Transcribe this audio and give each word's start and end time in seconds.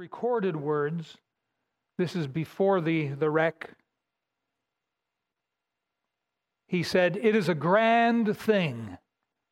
recorded 0.00 0.56
words. 0.56 1.18
This 1.98 2.16
is 2.16 2.26
before 2.26 2.80
the, 2.80 3.08
the 3.08 3.28
wreck. 3.28 3.68
He 6.66 6.82
said, 6.82 7.18
It 7.18 7.36
is 7.36 7.50
a 7.50 7.54
grand 7.54 8.34
thing 8.34 8.96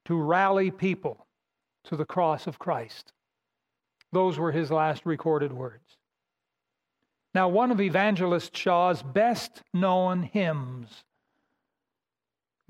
to 0.06 0.16
rally 0.16 0.71
people 0.71 1.26
to 1.84 1.96
the 1.96 2.06
cross 2.06 2.46
of 2.46 2.58
Christ. 2.58 3.12
Those 4.11 4.38
were 4.38 4.50
his 4.50 4.71
last 4.71 5.04
recorded 5.04 5.53
words. 5.53 5.98
Now, 7.35 7.49
one 7.49 7.71
of 7.71 7.79
Evangelist 7.79 8.57
Shaw's 8.57 9.03
best 9.03 9.62
known 9.75 10.23
hymns 10.23 11.05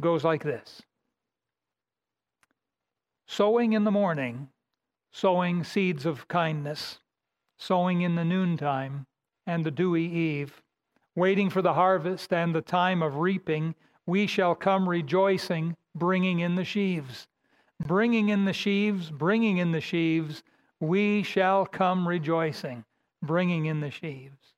goes 0.01 0.25
like 0.25 0.43
this 0.43 0.83
Sowing 3.29 3.73
in 3.73 3.85
the 3.85 3.93
morning, 3.93 4.49
sowing 5.13 5.63
seeds 5.63 6.05
of 6.05 6.27
kindness, 6.27 6.99
sowing 7.59 8.01
in 8.03 8.15
the 8.15 8.25
noontime 8.25 9.07
and 9.47 9.65
the 9.65 9.71
dewy 9.71 10.05
eve, 10.05 10.63
waiting 11.15 11.51
for 11.51 11.61
the 11.61 11.75
harvest 11.75 12.33
and 12.33 12.55
the 12.55 12.63
time 12.63 13.03
of 13.03 13.17
reaping, 13.17 13.75
we 14.07 14.27
shall 14.27 14.55
come 14.55 14.89
rejoicing, 14.89 15.77
bringing 15.95 16.41
in 16.41 16.55
the 16.55 16.65
sheaves. 16.65 17.27
Bringing 17.81 18.29
in 18.29 18.45
the 18.45 18.53
sheaves, 18.53 19.11
bringing 19.11 19.59
in 19.59 19.73
the 19.73 19.81
sheaves, 19.81 20.43
we 20.81 21.23
shall 21.23 21.67
come 21.67 22.09
rejoicing, 22.09 22.85
bringing 23.23 23.67
in 23.67 23.81
the 23.81 23.91
sheaves. 23.91 24.55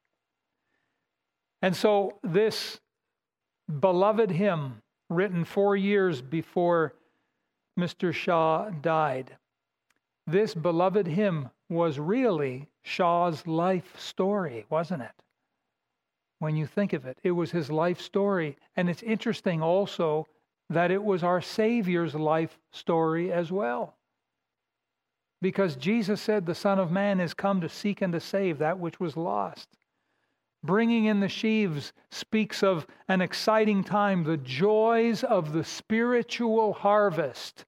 And 1.62 1.76
so, 1.76 2.18
this 2.22 2.80
beloved 3.80 4.30
hymn, 4.30 4.80
written 5.10 5.44
four 5.44 5.76
years 5.76 6.22
before 6.22 6.94
Mr. 7.78 8.12
Shaw 8.12 8.70
died, 8.70 9.36
this 10.26 10.54
beloved 10.54 11.06
hymn 11.06 11.50
was 11.68 11.98
really 11.98 12.69
Shaw's 12.82 13.46
life 13.46 13.98
story, 13.98 14.66
wasn't 14.70 15.02
it? 15.02 15.22
When 16.38 16.56
you 16.56 16.66
think 16.66 16.92
of 16.92 17.04
it, 17.04 17.18
it 17.22 17.32
was 17.32 17.50
his 17.50 17.70
life 17.70 18.00
story. 18.00 18.56
And 18.76 18.88
it's 18.88 19.02
interesting 19.02 19.62
also 19.62 20.26
that 20.70 20.90
it 20.90 21.02
was 21.02 21.22
our 21.22 21.40
Savior's 21.40 22.14
life 22.14 22.58
story 22.72 23.32
as 23.32 23.52
well. 23.52 23.96
Because 25.42 25.76
Jesus 25.76 26.20
said 26.20 26.46
the 26.46 26.54
Son 26.54 26.78
of 26.78 26.90
Man 26.90 27.20
is 27.20 27.34
come 27.34 27.60
to 27.60 27.68
seek 27.68 28.02
and 28.02 28.12
to 28.12 28.20
save 28.20 28.58
that 28.58 28.78
which 28.78 29.00
was 29.00 29.16
lost. 29.16 29.68
Bringing 30.62 31.06
in 31.06 31.20
the 31.20 31.28
sheaves 31.28 31.92
speaks 32.10 32.62
of 32.62 32.86
an 33.08 33.22
exciting 33.22 33.82
time, 33.82 34.24
the 34.24 34.36
joys 34.36 35.24
of 35.24 35.52
the 35.52 35.64
spiritual 35.64 36.74
harvest. 36.74 37.64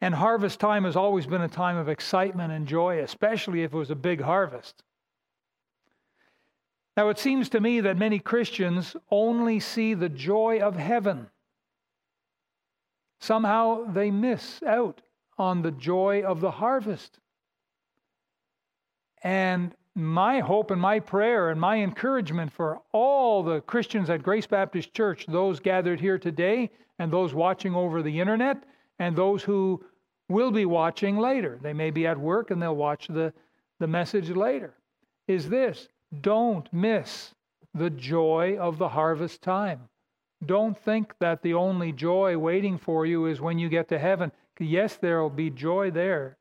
And 0.00 0.14
harvest 0.14 0.60
time 0.60 0.84
has 0.84 0.96
always 0.96 1.26
been 1.26 1.42
a 1.42 1.48
time 1.48 1.76
of 1.76 1.88
excitement 1.88 2.52
and 2.52 2.66
joy, 2.66 3.00
especially 3.00 3.62
if 3.62 3.72
it 3.72 3.76
was 3.76 3.90
a 3.90 3.96
big 3.96 4.20
harvest. 4.20 4.82
Now, 6.96 7.08
it 7.08 7.18
seems 7.18 7.48
to 7.50 7.60
me 7.60 7.80
that 7.80 7.96
many 7.96 8.18
Christians 8.18 8.96
only 9.10 9.60
see 9.60 9.94
the 9.94 10.08
joy 10.08 10.60
of 10.60 10.76
heaven. 10.76 11.28
Somehow 13.20 13.92
they 13.92 14.10
miss 14.10 14.62
out 14.62 15.02
on 15.38 15.62
the 15.62 15.70
joy 15.70 16.22
of 16.22 16.40
the 16.40 16.50
harvest. 16.50 17.18
And 19.22 19.74
my 19.94 20.40
hope 20.40 20.70
and 20.70 20.80
my 20.80 21.00
prayer 21.00 21.50
and 21.50 21.60
my 21.60 21.76
encouragement 21.76 22.52
for 22.52 22.80
all 22.92 23.42
the 23.42 23.60
Christians 23.62 24.10
at 24.10 24.22
Grace 24.22 24.46
Baptist 24.46 24.94
Church, 24.94 25.26
those 25.26 25.58
gathered 25.58 26.00
here 26.00 26.18
today 26.18 26.70
and 26.98 27.10
those 27.10 27.34
watching 27.34 27.74
over 27.74 28.02
the 28.02 28.20
internet 28.20 28.62
and 28.98 29.14
those 29.14 29.42
who 29.42 29.84
will 30.28 30.50
be 30.50 30.66
watching 30.66 31.16
later, 31.18 31.58
they 31.62 31.72
may 31.72 31.90
be 31.90 32.06
at 32.06 32.18
work 32.18 32.50
and 32.50 32.60
they'll 32.60 32.74
watch 32.76 33.08
the, 33.08 33.32
the 33.78 33.86
message 33.86 34.30
later, 34.30 34.74
is 35.28 35.48
this 35.48 35.88
don't 36.20 36.72
miss 36.72 37.34
the 37.74 37.90
joy 37.90 38.56
of 38.58 38.78
the 38.78 38.88
harvest 38.88 39.42
time. 39.42 39.88
Don't 40.44 40.76
think 40.76 41.14
that 41.18 41.42
the 41.42 41.54
only 41.54 41.92
joy 41.92 42.36
waiting 42.38 42.78
for 42.78 43.06
you 43.06 43.26
is 43.26 43.40
when 43.40 43.58
you 43.58 43.68
get 43.68 43.88
to 43.88 43.98
heaven. 43.98 44.32
Yes, 44.58 44.96
there 44.96 45.20
will 45.22 45.30
be 45.30 45.50
joy 45.50 45.90
there. 45.90 46.36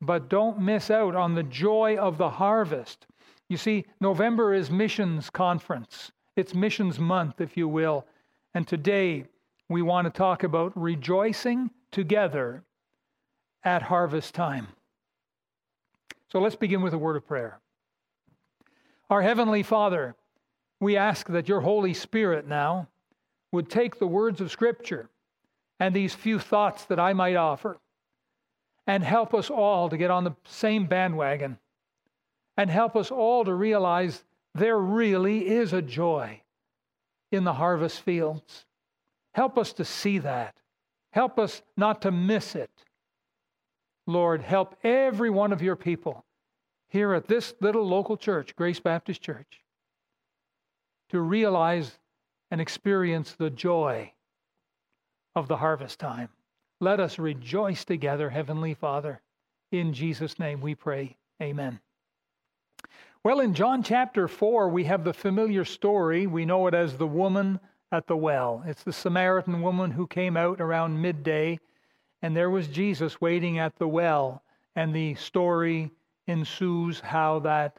But 0.00 0.28
don't 0.28 0.58
miss 0.58 0.90
out 0.90 1.14
on 1.14 1.34
the 1.34 1.42
joy 1.44 1.96
of 1.96 2.18
the 2.18 2.30
harvest. 2.30 3.06
You 3.48 3.56
see, 3.56 3.86
November 4.00 4.52
is 4.52 4.70
missions 4.70 5.30
conference. 5.30 6.10
It's 6.36 6.54
missions 6.54 6.98
month, 6.98 7.40
if 7.40 7.56
you 7.56 7.68
will. 7.68 8.06
And 8.54 8.66
today 8.66 9.26
we 9.72 9.82
want 9.82 10.06
to 10.06 10.10
talk 10.10 10.42
about 10.42 10.72
rejoicing 10.80 11.70
together 11.90 12.62
at 13.64 13.82
harvest 13.82 14.34
time. 14.34 14.68
So 16.30 16.40
let's 16.40 16.56
begin 16.56 16.82
with 16.82 16.94
a 16.94 16.98
word 16.98 17.16
of 17.16 17.26
prayer. 17.26 17.60
Our 19.10 19.22
Heavenly 19.22 19.62
Father, 19.62 20.14
we 20.80 20.96
ask 20.96 21.28
that 21.28 21.48
your 21.48 21.60
Holy 21.60 21.94
Spirit 21.94 22.46
now 22.46 22.88
would 23.52 23.68
take 23.68 23.98
the 23.98 24.06
words 24.06 24.40
of 24.40 24.50
Scripture 24.50 25.10
and 25.78 25.94
these 25.94 26.14
few 26.14 26.38
thoughts 26.38 26.84
that 26.86 26.98
I 26.98 27.12
might 27.12 27.36
offer 27.36 27.78
and 28.86 29.04
help 29.04 29.34
us 29.34 29.50
all 29.50 29.88
to 29.88 29.96
get 29.96 30.10
on 30.10 30.24
the 30.24 30.34
same 30.44 30.86
bandwagon 30.86 31.58
and 32.56 32.70
help 32.70 32.96
us 32.96 33.10
all 33.10 33.44
to 33.44 33.54
realize 33.54 34.24
there 34.54 34.78
really 34.78 35.48
is 35.48 35.72
a 35.72 35.82
joy 35.82 36.40
in 37.30 37.44
the 37.44 37.54
harvest 37.54 38.00
fields. 38.00 38.66
Help 39.32 39.58
us 39.58 39.72
to 39.74 39.84
see 39.84 40.18
that. 40.18 40.54
Help 41.10 41.38
us 41.38 41.62
not 41.76 42.02
to 42.02 42.10
miss 42.10 42.54
it. 42.54 42.70
Lord, 44.06 44.42
help 44.42 44.76
every 44.82 45.30
one 45.30 45.52
of 45.52 45.62
your 45.62 45.76
people 45.76 46.24
here 46.88 47.14
at 47.14 47.28
this 47.28 47.54
little 47.60 47.86
local 47.86 48.16
church, 48.16 48.54
Grace 48.56 48.80
Baptist 48.80 49.22
Church, 49.22 49.62
to 51.10 51.20
realize 51.20 51.98
and 52.50 52.60
experience 52.60 53.32
the 53.32 53.50
joy 53.50 54.12
of 55.34 55.48
the 55.48 55.56
harvest 55.56 55.98
time. 55.98 56.28
Let 56.80 57.00
us 57.00 57.18
rejoice 57.18 57.84
together, 57.84 58.28
Heavenly 58.28 58.74
Father. 58.74 59.22
In 59.70 59.94
Jesus' 59.94 60.38
name 60.38 60.60
we 60.60 60.74
pray. 60.74 61.16
Amen. 61.40 61.80
Well, 63.24 63.40
in 63.40 63.54
John 63.54 63.82
chapter 63.82 64.26
4, 64.28 64.68
we 64.68 64.84
have 64.84 65.04
the 65.04 65.14
familiar 65.14 65.64
story. 65.64 66.26
We 66.26 66.44
know 66.44 66.66
it 66.66 66.74
as 66.74 66.96
the 66.96 67.06
woman 67.06 67.60
at 67.92 68.06
the 68.08 68.16
well. 68.16 68.64
It's 68.66 68.82
the 68.82 68.92
Samaritan 68.92 69.62
woman 69.62 69.92
who 69.92 70.06
came 70.06 70.36
out 70.36 70.60
around 70.60 71.00
midday, 71.00 71.60
and 72.22 72.36
there 72.36 72.50
was 72.50 72.66
Jesus 72.66 73.20
waiting 73.20 73.58
at 73.58 73.76
the 73.76 73.86
well. 73.86 74.42
And 74.74 74.94
the 74.94 75.14
story 75.14 75.90
ensues 76.26 76.98
how 77.00 77.40
that 77.40 77.78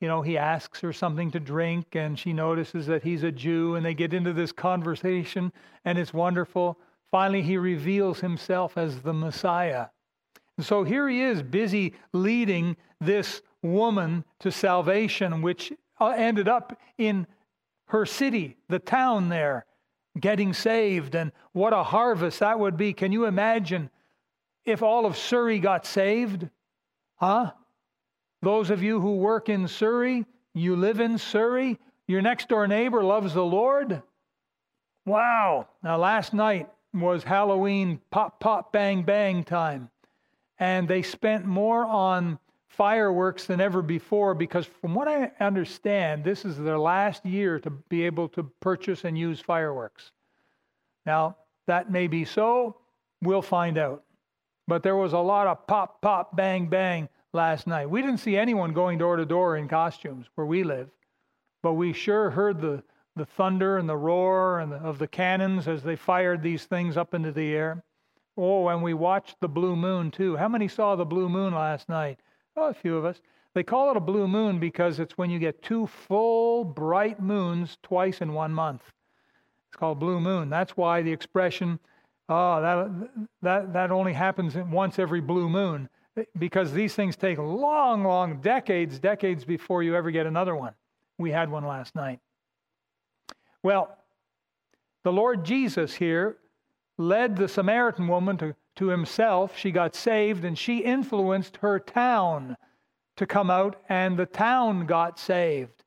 you 0.00 0.08
know, 0.08 0.22
he 0.22 0.38
asks 0.38 0.80
her 0.80 0.92
something 0.92 1.30
to 1.30 1.40
drink, 1.40 1.94
and 1.94 2.18
she 2.18 2.32
notices 2.32 2.86
that 2.86 3.02
he's 3.02 3.22
a 3.22 3.30
Jew, 3.30 3.74
and 3.74 3.84
they 3.84 3.92
get 3.92 4.14
into 4.14 4.32
this 4.32 4.50
conversation, 4.50 5.52
and 5.84 5.98
it's 5.98 6.14
wonderful. 6.14 6.78
Finally, 7.10 7.42
he 7.42 7.58
reveals 7.58 8.20
himself 8.20 8.78
as 8.78 9.00
the 9.00 9.12
Messiah. 9.12 9.88
And 10.56 10.64
so 10.64 10.84
here 10.84 11.08
he 11.08 11.20
is, 11.20 11.42
busy 11.42 11.94
leading 12.12 12.76
this 12.98 13.42
woman 13.62 14.24
to 14.40 14.50
salvation, 14.50 15.42
which 15.42 15.70
uh, 16.00 16.14
ended 16.16 16.48
up 16.48 16.78
in 16.96 17.26
her 17.90 18.06
city, 18.06 18.56
the 18.68 18.78
town 18.78 19.28
there, 19.28 19.66
getting 20.18 20.52
saved. 20.52 21.14
And 21.14 21.32
what 21.52 21.72
a 21.72 21.82
harvest 21.82 22.40
that 22.40 22.58
would 22.58 22.76
be. 22.76 22.92
Can 22.92 23.12
you 23.12 23.24
imagine 23.26 23.90
if 24.64 24.82
all 24.82 25.06
of 25.06 25.16
Surrey 25.16 25.58
got 25.58 25.86
saved? 25.86 26.48
Huh? 27.16 27.52
Those 28.42 28.70
of 28.70 28.82
you 28.82 29.00
who 29.00 29.16
work 29.16 29.48
in 29.48 29.68
Surrey, 29.68 30.24
you 30.54 30.76
live 30.76 31.00
in 31.00 31.18
Surrey, 31.18 31.78
your 32.06 32.22
next 32.22 32.48
door 32.48 32.66
neighbor 32.66 33.02
loves 33.02 33.34
the 33.34 33.44
Lord. 33.44 34.02
Wow. 35.04 35.68
Now, 35.82 35.98
last 35.98 36.32
night 36.32 36.68
was 36.94 37.24
Halloween 37.24 38.00
pop, 38.10 38.38
pop, 38.40 38.72
bang, 38.72 39.02
bang 39.02 39.44
time. 39.44 39.90
And 40.58 40.86
they 40.86 41.02
spent 41.02 41.44
more 41.44 41.84
on 41.84 42.38
fireworks 42.70 43.46
than 43.46 43.60
ever 43.60 43.82
before 43.82 44.32
because, 44.32 44.66
from 44.80 44.94
what 44.94 45.08
I 45.08 45.32
understand, 45.40 46.24
this 46.24 46.44
is 46.44 46.56
their 46.56 46.78
last 46.78 47.26
year 47.26 47.58
to 47.60 47.70
be 47.70 48.04
able 48.04 48.28
to 48.30 48.44
purchase 48.60 49.04
and 49.04 49.18
use 49.18 49.40
fireworks. 49.40 50.12
Now, 51.04 51.36
that 51.66 51.90
may 51.90 52.06
be 52.06 52.24
so. 52.24 52.76
We'll 53.22 53.42
find 53.42 53.76
out. 53.76 54.04
But 54.68 54.82
there 54.82 54.96
was 54.96 55.12
a 55.12 55.18
lot 55.18 55.48
of 55.48 55.66
pop, 55.66 56.00
pop, 56.00 56.36
bang, 56.36 56.68
bang 56.68 57.08
last 57.32 57.66
night. 57.66 57.90
We 57.90 58.02
didn't 58.02 58.18
see 58.18 58.36
anyone 58.36 58.72
going 58.72 58.98
door 58.98 59.16
to 59.16 59.26
door 59.26 59.56
in 59.56 59.68
costumes 59.68 60.26
where 60.36 60.46
we 60.46 60.62
live, 60.62 60.90
but 61.62 61.74
we 61.74 61.92
sure 61.92 62.30
heard 62.30 62.60
the, 62.60 62.82
the 63.16 63.26
thunder 63.26 63.78
and 63.78 63.88
the 63.88 63.96
roar 63.96 64.60
and 64.60 64.70
the, 64.70 64.76
of 64.76 64.98
the 64.98 65.08
cannons 65.08 65.66
as 65.66 65.82
they 65.82 65.96
fired 65.96 66.42
these 66.42 66.64
things 66.64 66.96
up 66.96 67.14
into 67.14 67.32
the 67.32 67.52
air. 67.52 67.82
Oh, 68.36 68.68
and 68.68 68.80
we 68.82 68.94
watched 68.94 69.40
the 69.40 69.48
blue 69.48 69.74
moon 69.74 70.12
too. 70.12 70.36
How 70.36 70.48
many 70.48 70.68
saw 70.68 70.94
the 70.94 71.04
blue 71.04 71.28
moon 71.28 71.52
last 71.52 71.88
night? 71.88 72.20
Oh, 72.56 72.68
a 72.68 72.74
few 72.74 72.96
of 72.96 73.04
us. 73.04 73.20
They 73.54 73.62
call 73.62 73.90
it 73.90 73.96
a 73.96 74.00
blue 74.00 74.28
moon 74.28 74.58
because 74.60 75.00
it's 75.00 75.18
when 75.18 75.30
you 75.30 75.38
get 75.38 75.62
two 75.62 75.86
full 75.86 76.64
bright 76.64 77.20
moons 77.20 77.78
twice 77.82 78.20
in 78.20 78.32
one 78.32 78.52
month. 78.52 78.82
It's 79.68 79.76
called 79.76 79.98
blue 79.98 80.20
moon. 80.20 80.50
That's 80.50 80.76
why 80.76 81.02
the 81.02 81.12
expression, 81.12 81.78
oh, 82.28 82.60
that, 82.62 83.10
that, 83.42 83.72
that 83.72 83.90
only 83.90 84.12
happens 84.12 84.54
once 84.56 84.98
every 84.98 85.20
blue 85.20 85.48
moon 85.48 85.88
because 86.38 86.72
these 86.72 86.94
things 86.94 87.16
take 87.16 87.38
long, 87.38 88.04
long 88.04 88.40
decades, 88.40 88.98
decades 88.98 89.44
before 89.44 89.82
you 89.82 89.94
ever 89.94 90.10
get 90.10 90.26
another 90.26 90.56
one. 90.56 90.74
We 91.18 91.30
had 91.30 91.50
one 91.50 91.66
last 91.66 91.94
night. 91.94 92.20
Well, 93.62 93.96
the 95.02 95.12
Lord 95.12 95.44
Jesus 95.44 95.94
here 95.94 96.38
led 96.98 97.36
the 97.36 97.48
Samaritan 97.48 98.08
woman 98.08 98.36
to, 98.38 98.54
to 98.80 98.88
himself. 98.88 99.56
She 99.58 99.70
got 99.70 99.94
saved 99.94 100.42
and 100.42 100.58
she 100.58 100.78
influenced 100.78 101.58
her 101.58 101.78
town 101.78 102.56
to 103.16 103.26
come 103.26 103.50
out, 103.50 103.76
and 103.90 104.16
the 104.16 104.24
town 104.24 104.86
got 104.86 105.18
saved. 105.18 105.84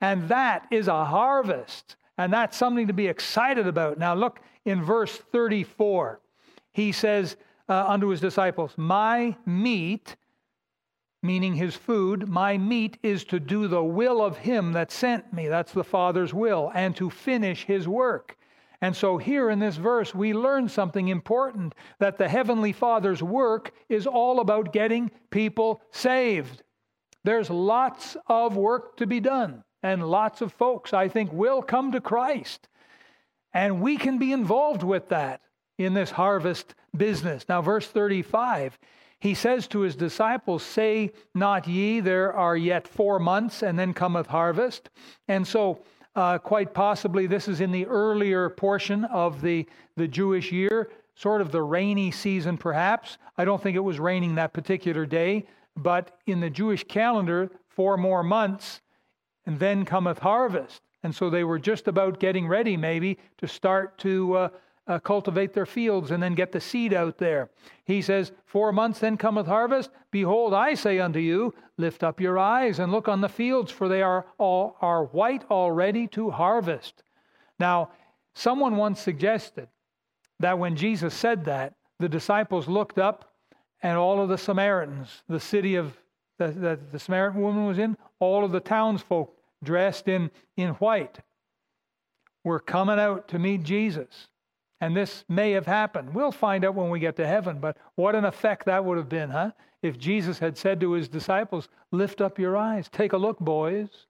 And 0.00 0.28
that 0.28 0.66
is 0.72 0.88
a 0.88 1.04
harvest. 1.04 1.94
And 2.18 2.32
that's 2.32 2.56
something 2.56 2.88
to 2.88 2.92
be 2.92 3.06
excited 3.06 3.68
about. 3.68 3.96
Now, 3.96 4.14
look 4.14 4.40
in 4.64 4.82
verse 4.82 5.16
34. 5.16 6.20
He 6.72 6.90
says 6.90 7.36
uh, 7.68 7.84
unto 7.86 8.08
his 8.08 8.20
disciples, 8.20 8.72
My 8.76 9.36
meat, 9.46 10.16
meaning 11.22 11.54
his 11.54 11.76
food, 11.76 12.28
my 12.28 12.58
meat 12.58 12.98
is 13.04 13.22
to 13.26 13.38
do 13.38 13.68
the 13.68 13.84
will 13.84 14.20
of 14.20 14.38
him 14.38 14.72
that 14.72 14.90
sent 14.90 15.32
me. 15.32 15.46
That's 15.46 15.72
the 15.72 15.84
Father's 15.84 16.34
will, 16.34 16.72
and 16.74 16.96
to 16.96 17.08
finish 17.08 17.64
his 17.64 17.86
work. 17.86 18.36
And 18.82 18.96
so, 18.96 19.16
here 19.16 19.48
in 19.48 19.60
this 19.60 19.76
verse, 19.76 20.12
we 20.12 20.34
learn 20.34 20.68
something 20.68 21.06
important 21.06 21.76
that 22.00 22.18
the 22.18 22.28
Heavenly 22.28 22.72
Father's 22.72 23.22
work 23.22 23.72
is 23.88 24.08
all 24.08 24.40
about 24.40 24.72
getting 24.72 25.12
people 25.30 25.80
saved. 25.92 26.64
There's 27.22 27.48
lots 27.48 28.16
of 28.26 28.56
work 28.56 28.96
to 28.96 29.06
be 29.06 29.20
done, 29.20 29.62
and 29.84 30.10
lots 30.10 30.40
of 30.40 30.52
folks, 30.52 30.92
I 30.92 31.06
think, 31.06 31.32
will 31.32 31.62
come 31.62 31.92
to 31.92 32.00
Christ. 32.00 32.68
And 33.54 33.80
we 33.80 33.96
can 33.96 34.18
be 34.18 34.32
involved 34.32 34.82
with 34.82 35.10
that 35.10 35.42
in 35.78 35.94
this 35.94 36.10
harvest 36.10 36.74
business. 36.96 37.44
Now, 37.48 37.62
verse 37.62 37.86
35, 37.86 38.76
he 39.20 39.34
says 39.34 39.68
to 39.68 39.80
his 39.80 39.94
disciples, 39.94 40.64
Say 40.64 41.12
not 41.36 41.68
ye, 41.68 42.00
there 42.00 42.32
are 42.32 42.56
yet 42.56 42.88
four 42.88 43.20
months, 43.20 43.62
and 43.62 43.78
then 43.78 43.94
cometh 43.94 44.26
harvest. 44.26 44.90
And 45.28 45.46
so, 45.46 45.84
uh, 46.14 46.38
quite 46.38 46.74
possibly, 46.74 47.26
this 47.26 47.48
is 47.48 47.60
in 47.60 47.72
the 47.72 47.86
earlier 47.86 48.50
portion 48.50 49.04
of 49.06 49.40
the, 49.40 49.66
the 49.96 50.08
Jewish 50.08 50.52
year, 50.52 50.90
sort 51.14 51.40
of 51.40 51.52
the 51.52 51.62
rainy 51.62 52.10
season, 52.10 52.58
perhaps. 52.58 53.18
I 53.36 53.44
don't 53.44 53.62
think 53.62 53.76
it 53.76 53.80
was 53.80 53.98
raining 53.98 54.34
that 54.34 54.52
particular 54.52 55.06
day, 55.06 55.46
but 55.76 56.18
in 56.26 56.40
the 56.40 56.50
Jewish 56.50 56.84
calendar, 56.84 57.50
four 57.68 57.96
more 57.96 58.22
months, 58.22 58.80
and 59.46 59.58
then 59.58 59.84
cometh 59.84 60.18
harvest. 60.18 60.82
And 61.02 61.14
so 61.14 61.30
they 61.30 61.44
were 61.44 61.58
just 61.58 61.88
about 61.88 62.20
getting 62.20 62.46
ready, 62.46 62.76
maybe, 62.76 63.18
to 63.38 63.48
start 63.48 63.98
to 63.98 64.34
uh, 64.34 64.48
uh, 64.86 64.98
cultivate 64.98 65.52
their 65.52 65.66
fields 65.66 66.10
and 66.10 66.22
then 66.22 66.34
get 66.34 66.52
the 66.52 66.60
seed 66.60 66.92
out 66.92 67.18
there. 67.18 67.50
He 67.84 68.02
says, 68.02 68.32
Four 68.44 68.72
months 68.72 68.98
then 68.98 69.16
cometh 69.16 69.46
harvest. 69.46 69.90
Behold, 70.10 70.54
I 70.54 70.74
say 70.74 70.98
unto 70.98 71.20
you, 71.20 71.54
lift 71.76 72.02
up 72.02 72.20
your 72.20 72.38
eyes 72.38 72.78
and 72.78 72.90
look 72.90 73.08
on 73.08 73.20
the 73.20 73.28
fields, 73.28 73.70
for 73.70 73.88
they 73.88 74.02
are 74.02 74.26
all 74.38 74.76
are 74.80 75.04
white 75.04 75.44
already 75.50 76.06
to 76.08 76.30
harvest. 76.30 77.02
Now, 77.58 77.90
someone 78.34 78.76
once 78.76 79.00
suggested 79.00 79.68
that 80.40 80.58
when 80.58 80.76
Jesus 80.76 81.14
said 81.14 81.44
that, 81.44 81.74
the 81.98 82.08
disciples 82.08 82.66
looked 82.66 82.98
up 82.98 83.32
and 83.82 83.96
all 83.96 84.20
of 84.20 84.28
the 84.28 84.38
Samaritans, 84.38 85.22
the 85.28 85.40
city 85.40 85.76
of 85.76 85.96
that 86.38 86.60
the, 86.60 86.78
the 86.90 86.98
Samaritan 86.98 87.40
woman 87.40 87.66
was 87.66 87.78
in, 87.78 87.96
all 88.18 88.44
of 88.44 88.52
the 88.52 88.60
townsfolk 88.60 89.36
dressed 89.62 90.08
in, 90.08 90.30
in 90.56 90.70
white 90.74 91.20
were 92.44 92.58
coming 92.58 92.98
out 92.98 93.28
to 93.28 93.38
meet 93.38 93.62
Jesus. 93.62 94.28
And 94.82 94.96
this 94.96 95.24
may 95.28 95.52
have 95.52 95.66
happened. 95.66 96.12
We'll 96.12 96.32
find 96.32 96.64
out 96.64 96.74
when 96.74 96.90
we 96.90 96.98
get 96.98 97.14
to 97.16 97.26
heaven, 97.26 97.60
but 97.60 97.76
what 97.94 98.16
an 98.16 98.24
effect 98.24 98.66
that 98.66 98.84
would 98.84 98.98
have 98.98 99.08
been, 99.08 99.30
huh? 99.30 99.52
If 99.80 99.96
Jesus 99.96 100.40
had 100.40 100.58
said 100.58 100.80
to 100.80 100.90
his 100.90 101.08
disciples, 101.08 101.68
Lift 101.92 102.20
up 102.20 102.36
your 102.36 102.56
eyes, 102.56 102.88
take 102.88 103.12
a 103.12 103.16
look, 103.16 103.38
boys. 103.38 104.08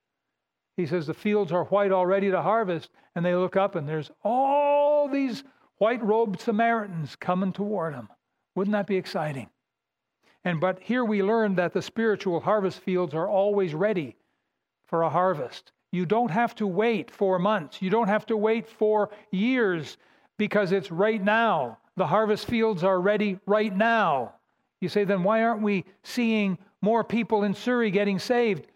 He 0.79 0.87
says, 0.87 1.07
The 1.07 1.13
fields 1.13 1.53
are 1.53 1.65
white 1.65 1.93
already 1.93 2.31
to 2.31 2.41
harvest. 2.41 2.89
And 3.15 3.23
they 3.23 3.35
look 3.35 3.55
up, 3.55 3.75
and 3.75 3.87
there's 3.87 4.11
all 4.25 5.09
these 5.09 5.45
white 5.77 6.03
robed 6.03 6.41
Samaritans 6.41 7.17
coming 7.17 7.53
toward 7.53 7.93
them. 7.93 8.09
Wouldn't 8.55 8.73
that 8.73 8.87
be 8.87 8.97
exciting? 8.97 9.51
And 10.43 10.59
but 10.59 10.79
here 10.81 11.05
we 11.05 11.23
learn 11.23 11.55
that 11.57 11.75
the 11.75 11.83
spiritual 11.83 12.41
harvest 12.41 12.81
fields 12.81 13.13
are 13.13 13.29
always 13.29 13.75
ready 13.75 14.17
for 14.87 15.03
a 15.03 15.11
harvest. 15.11 15.73
You 15.91 16.07
don't 16.07 16.31
have 16.31 16.55
to 16.55 16.67
wait 16.67 17.11
four 17.11 17.39
months. 17.39 17.83
You 17.83 17.91
don't 17.91 18.09
have 18.09 18.25
to 18.27 18.39
wait 18.39 18.67
for 18.67 19.11
years 19.31 19.99
because 20.43 20.73
it's 20.73 20.91
right 20.91 21.23
now. 21.23 21.79
The 21.95 22.09
harvest 22.09 22.49
fields 22.49 22.83
are 22.83 23.01
ready 23.01 23.39
right 23.47 23.73
now. 23.73 24.33
You 24.81 24.89
say, 24.89 25.05
then 25.05 25.23
why 25.23 25.45
aren't 25.45 25.63
we 25.63 25.85
seeing 26.03 26.59
more 26.81 27.05
people 27.05 27.45
in 27.45 27.55
Surrey 27.55 27.93
getting 27.93 28.19
saved? 28.19 28.67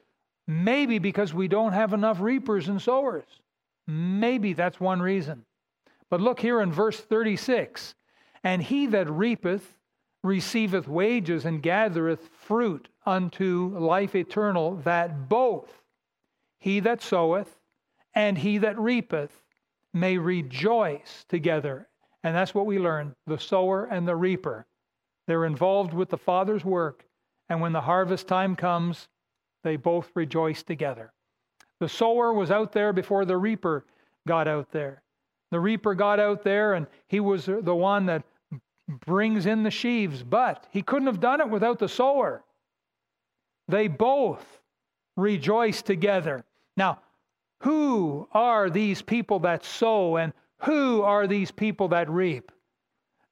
Maybe 0.46 1.00
because 1.00 1.34
we 1.34 1.48
don't 1.48 1.72
have 1.72 1.92
enough 1.92 2.20
reapers 2.20 2.68
and 2.68 2.80
sowers. 2.80 3.26
Maybe 3.88 4.52
that's 4.52 4.78
one 4.78 5.02
reason. 5.02 5.44
But 6.08 6.20
look 6.20 6.38
here 6.38 6.60
in 6.60 6.70
verse 6.70 7.00
36 7.00 7.96
And 8.44 8.62
he 8.62 8.86
that 8.86 9.10
reapeth 9.10 9.76
receiveth 10.22 10.86
wages 10.86 11.46
and 11.46 11.60
gathereth 11.60 12.28
fruit 12.46 12.86
unto 13.04 13.76
life 13.76 14.14
eternal, 14.14 14.76
that 14.84 15.28
both 15.28 15.82
he 16.60 16.78
that 16.78 17.02
soweth 17.02 17.58
and 18.14 18.38
he 18.38 18.58
that 18.58 18.78
reapeth 18.78 19.42
may 19.96 20.18
rejoice 20.18 21.24
together. 21.28 21.88
And 22.22 22.34
that's 22.34 22.54
what 22.54 22.66
we 22.66 22.78
learn 22.78 23.14
the 23.26 23.38
sower 23.38 23.86
and 23.86 24.06
the 24.06 24.16
reaper. 24.16 24.66
They're 25.26 25.44
involved 25.44 25.92
with 25.92 26.08
the 26.08 26.18
Father's 26.18 26.64
work, 26.64 27.04
and 27.48 27.60
when 27.60 27.72
the 27.72 27.80
harvest 27.80 28.28
time 28.28 28.54
comes, 28.56 29.08
they 29.64 29.76
both 29.76 30.10
rejoice 30.14 30.62
together. 30.62 31.12
The 31.80 31.88
sower 31.88 32.32
was 32.32 32.50
out 32.50 32.72
there 32.72 32.92
before 32.92 33.24
the 33.24 33.36
reaper 33.36 33.84
got 34.26 34.48
out 34.48 34.70
there. 34.70 35.02
The 35.50 35.60
reaper 35.60 35.94
got 35.94 36.20
out 36.20 36.42
there, 36.42 36.74
and 36.74 36.86
he 37.08 37.20
was 37.20 37.46
the 37.46 37.74
one 37.74 38.06
that 38.06 38.22
brings 39.04 39.46
in 39.46 39.62
the 39.62 39.70
sheaves, 39.70 40.22
but 40.22 40.66
he 40.70 40.82
couldn't 40.82 41.06
have 41.06 41.20
done 41.20 41.40
it 41.40 41.48
without 41.48 41.78
the 41.78 41.88
sower. 41.88 42.44
They 43.68 43.88
both 43.88 44.44
rejoice 45.16 45.82
together. 45.82 46.44
Now, 46.76 47.00
who 47.66 48.28
are 48.30 48.70
these 48.70 49.02
people 49.02 49.40
that 49.40 49.64
sow 49.64 50.18
and 50.18 50.32
who 50.58 51.02
are 51.02 51.26
these 51.26 51.50
people 51.50 51.88
that 51.88 52.08
reap? 52.08 52.52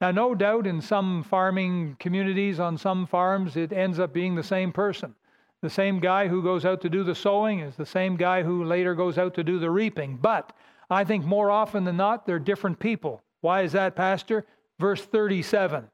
Now, 0.00 0.10
no 0.10 0.34
doubt 0.34 0.66
in 0.66 0.80
some 0.80 1.22
farming 1.22 1.98
communities, 2.00 2.58
on 2.58 2.76
some 2.76 3.06
farms, 3.06 3.56
it 3.56 3.72
ends 3.72 4.00
up 4.00 4.12
being 4.12 4.34
the 4.34 4.42
same 4.42 4.72
person. 4.72 5.14
The 5.62 5.70
same 5.70 6.00
guy 6.00 6.26
who 6.26 6.42
goes 6.42 6.64
out 6.64 6.80
to 6.80 6.90
do 6.90 7.04
the 7.04 7.14
sowing 7.14 7.60
is 7.60 7.76
the 7.76 7.86
same 7.86 8.16
guy 8.16 8.42
who 8.42 8.64
later 8.64 8.96
goes 8.96 9.18
out 9.18 9.34
to 9.34 9.44
do 9.44 9.60
the 9.60 9.70
reaping. 9.70 10.16
But 10.16 10.52
I 10.90 11.04
think 11.04 11.24
more 11.24 11.52
often 11.52 11.84
than 11.84 11.96
not, 11.96 12.26
they're 12.26 12.40
different 12.40 12.80
people. 12.80 13.22
Why 13.40 13.62
is 13.62 13.70
that, 13.70 13.94
Pastor? 13.94 14.46
Verse 14.80 15.04
37 15.04 15.88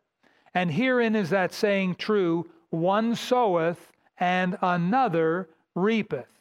And 0.54 0.70
herein 0.70 1.14
is 1.14 1.28
that 1.28 1.52
saying 1.52 1.96
true 1.96 2.48
one 2.70 3.14
soweth 3.14 3.92
and 4.16 4.56
another 4.62 5.50
reapeth. 5.74 6.39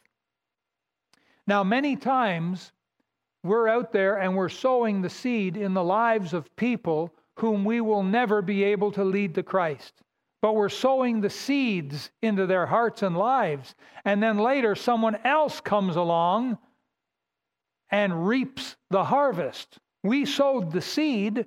Now, 1.50 1.64
many 1.64 1.96
times 1.96 2.70
we're 3.42 3.66
out 3.66 3.90
there 3.90 4.20
and 4.20 4.36
we're 4.36 4.48
sowing 4.48 5.02
the 5.02 5.10
seed 5.10 5.56
in 5.56 5.74
the 5.74 5.82
lives 5.82 6.32
of 6.32 6.54
people 6.54 7.12
whom 7.40 7.64
we 7.64 7.80
will 7.80 8.04
never 8.04 8.40
be 8.40 8.62
able 8.62 8.92
to 8.92 9.02
lead 9.02 9.34
to 9.34 9.42
Christ. 9.42 10.00
But 10.42 10.54
we're 10.54 10.68
sowing 10.68 11.20
the 11.20 11.28
seeds 11.28 12.12
into 12.22 12.46
their 12.46 12.66
hearts 12.66 13.02
and 13.02 13.16
lives. 13.16 13.74
And 14.04 14.22
then 14.22 14.38
later, 14.38 14.76
someone 14.76 15.16
else 15.24 15.60
comes 15.60 15.96
along 15.96 16.56
and 17.90 18.28
reaps 18.28 18.76
the 18.90 19.02
harvest. 19.02 19.76
We 20.04 20.26
sowed 20.26 20.70
the 20.70 20.80
seed, 20.80 21.46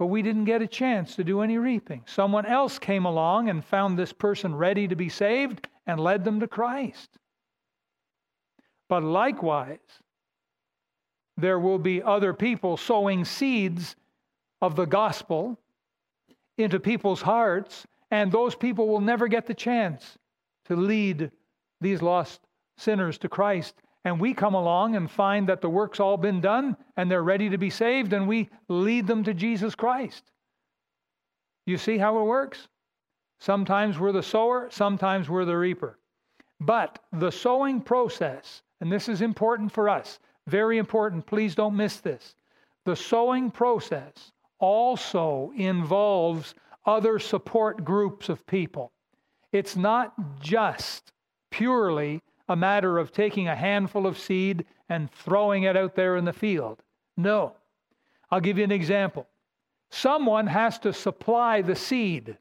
but 0.00 0.06
we 0.06 0.20
didn't 0.20 0.46
get 0.46 0.62
a 0.62 0.66
chance 0.66 1.14
to 1.14 1.22
do 1.22 1.42
any 1.42 1.58
reaping. 1.58 2.02
Someone 2.06 2.44
else 2.44 2.80
came 2.80 3.04
along 3.04 3.50
and 3.50 3.64
found 3.64 3.96
this 3.96 4.12
person 4.12 4.52
ready 4.52 4.88
to 4.88 4.96
be 4.96 5.10
saved 5.10 5.68
and 5.86 6.00
led 6.00 6.24
them 6.24 6.40
to 6.40 6.48
Christ. 6.48 7.20
But 8.88 9.02
likewise, 9.02 9.78
there 11.36 11.58
will 11.58 11.78
be 11.78 12.02
other 12.02 12.32
people 12.32 12.76
sowing 12.76 13.24
seeds 13.24 13.96
of 14.62 14.76
the 14.76 14.86
gospel 14.86 15.58
into 16.56 16.80
people's 16.80 17.20
hearts, 17.20 17.86
and 18.10 18.32
those 18.32 18.54
people 18.54 18.88
will 18.88 19.00
never 19.00 19.28
get 19.28 19.46
the 19.46 19.54
chance 19.54 20.16
to 20.66 20.76
lead 20.76 21.30
these 21.80 22.00
lost 22.00 22.40
sinners 22.78 23.18
to 23.18 23.28
Christ. 23.28 23.74
And 24.04 24.20
we 24.20 24.32
come 24.32 24.54
along 24.54 24.94
and 24.96 25.10
find 25.10 25.48
that 25.48 25.60
the 25.60 25.68
work's 25.68 26.00
all 26.00 26.16
been 26.16 26.40
done 26.40 26.76
and 26.96 27.10
they're 27.10 27.24
ready 27.24 27.50
to 27.50 27.58
be 27.58 27.70
saved, 27.70 28.12
and 28.12 28.28
we 28.28 28.48
lead 28.68 29.06
them 29.06 29.24
to 29.24 29.34
Jesus 29.34 29.74
Christ. 29.74 30.30
You 31.66 31.76
see 31.76 31.98
how 31.98 32.20
it 32.20 32.24
works? 32.24 32.68
Sometimes 33.40 33.98
we're 33.98 34.12
the 34.12 34.22
sower, 34.22 34.68
sometimes 34.70 35.28
we're 35.28 35.44
the 35.44 35.56
reaper. 35.58 35.98
But 36.60 37.00
the 37.12 37.30
sowing 37.30 37.80
process 37.80 38.62
and 38.80 38.92
this 38.92 39.08
is 39.08 39.22
important 39.22 39.72
for 39.72 39.88
us, 39.88 40.18
very 40.46 40.78
important. 40.78 41.26
Please 41.26 41.54
don't 41.54 41.76
miss 41.76 41.98
this. 41.98 42.34
The 42.84 42.96
sowing 42.96 43.50
process 43.50 44.32
also 44.58 45.52
involves 45.56 46.54
other 46.84 47.18
support 47.18 47.84
groups 47.84 48.28
of 48.28 48.46
people. 48.46 48.92
It's 49.52 49.76
not 49.76 50.40
just 50.40 51.12
purely 51.50 52.22
a 52.48 52.56
matter 52.56 52.98
of 52.98 53.12
taking 53.12 53.48
a 53.48 53.56
handful 53.56 54.06
of 54.06 54.18
seed 54.18 54.64
and 54.88 55.10
throwing 55.10 55.64
it 55.64 55.76
out 55.76 55.94
there 55.96 56.16
in 56.16 56.24
the 56.24 56.32
field. 56.32 56.82
No. 57.16 57.54
I'll 58.30 58.40
give 58.40 58.58
you 58.58 58.64
an 58.64 58.72
example. 58.72 59.26
Someone 59.90 60.46
has 60.46 60.78
to 60.80 60.92
supply 60.92 61.62
the 61.62 61.74
seed. 61.76 62.38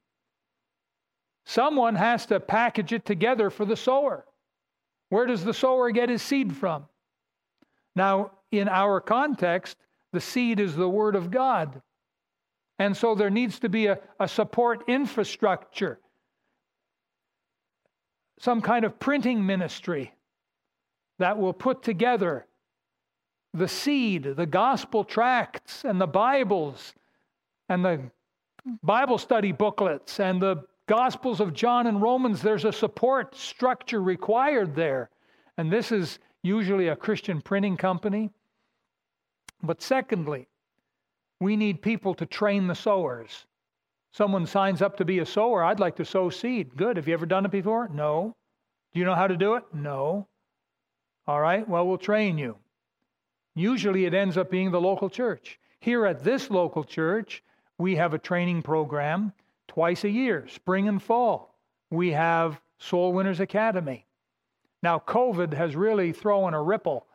Someone 1.45 1.95
has 1.95 2.25
to 2.27 2.39
package 2.39 2.91
it 2.91 3.05
together 3.05 3.49
for 3.49 3.65
the 3.65 3.75
sower. 3.75 4.25
Where 5.09 5.25
does 5.25 5.43
the 5.43 5.53
sower 5.53 5.91
get 5.91 6.09
his 6.09 6.21
seed 6.21 6.55
from? 6.55 6.85
Now, 7.95 8.31
in 8.51 8.67
our 8.67 8.99
context, 8.99 9.77
the 10.11 10.21
seed 10.21 10.59
is 10.59 10.75
the 10.75 10.89
Word 10.89 11.15
of 11.15 11.31
God. 11.31 11.81
And 12.79 12.95
so 12.95 13.15
there 13.15 13.29
needs 13.29 13.59
to 13.59 13.69
be 13.69 13.87
a, 13.87 13.99
a 14.19 14.27
support 14.27 14.83
infrastructure, 14.87 15.99
some 18.39 18.61
kind 18.61 18.83
of 18.83 18.99
printing 18.99 19.45
ministry 19.45 20.13
that 21.19 21.37
will 21.37 21.53
put 21.53 21.83
together 21.83 22.47
the 23.53 23.67
seed, 23.67 24.23
the 24.35 24.45
gospel 24.45 25.05
tracts, 25.05 25.85
and 25.85 26.01
the 26.01 26.07
Bibles, 26.07 26.93
and 27.69 27.85
the 27.85 28.01
Bible 28.83 29.17
study 29.17 29.53
booklets, 29.53 30.19
and 30.19 30.41
the 30.41 30.65
Gospels 30.87 31.39
of 31.39 31.53
John 31.53 31.87
and 31.87 32.01
Romans. 32.01 32.41
There's 32.41 32.65
a 32.65 32.71
support 32.71 33.35
structure 33.35 34.01
required 34.01 34.75
there. 34.75 35.09
And 35.57 35.71
this 35.71 35.91
is 35.91 36.19
usually 36.43 36.89
a 36.89 36.95
Christian 36.95 37.41
printing 37.41 37.77
company. 37.77 38.29
But 39.63 39.81
secondly, 39.81 40.47
we 41.39 41.55
need 41.55 41.81
people 41.81 42.13
to 42.15 42.25
train 42.25 42.67
the 42.67 42.75
sowers. 42.75 43.45
Someone 44.11 44.45
signs 44.45 44.81
up 44.81 44.97
to 44.97 45.05
be 45.05 45.19
a 45.19 45.25
sower. 45.25 45.63
I'd 45.63 45.79
like 45.79 45.95
to 45.97 46.05
sow 46.05 46.29
seed. 46.29 46.77
Good. 46.77 46.97
Have 46.97 47.07
you 47.07 47.13
ever 47.13 47.25
done 47.25 47.45
it 47.45 47.51
before? 47.51 47.89
No. 47.89 48.35
Do 48.93 48.99
you 48.99 49.05
know 49.05 49.15
how 49.15 49.27
to 49.27 49.35
do 49.35 49.55
it? 49.55 49.63
No. 49.73 50.27
All 51.27 51.41
right. 51.41 51.67
Well, 51.67 51.87
we'll 51.87 51.97
train 51.97 52.37
you. 52.37 52.57
Usually 53.55 54.05
it 54.05 54.13
ends 54.13 54.37
up 54.37 54.51
being 54.51 54.71
the 54.71 54.79
local 54.79 55.09
church. 55.09 55.59
Here 55.79 56.05
at 56.05 56.23
this 56.23 56.49
local 56.49 56.83
church, 56.83 57.43
we 57.77 57.95
have 57.95 58.13
a 58.13 58.19
training 58.19 58.61
program 58.61 59.33
twice 59.67 60.03
a 60.03 60.09
year, 60.09 60.47
spring 60.47 60.87
and 60.87 61.01
fall. 61.01 61.55
We 61.89 62.11
have 62.11 62.59
Soul 62.77 63.13
Winners 63.13 63.39
Academy. 63.39 64.05
Now, 64.83 64.99
COVID 64.99 65.53
has 65.53 65.75
really 65.75 66.11
thrown 66.11 66.53
a 66.53 66.61
ripple 66.61 67.07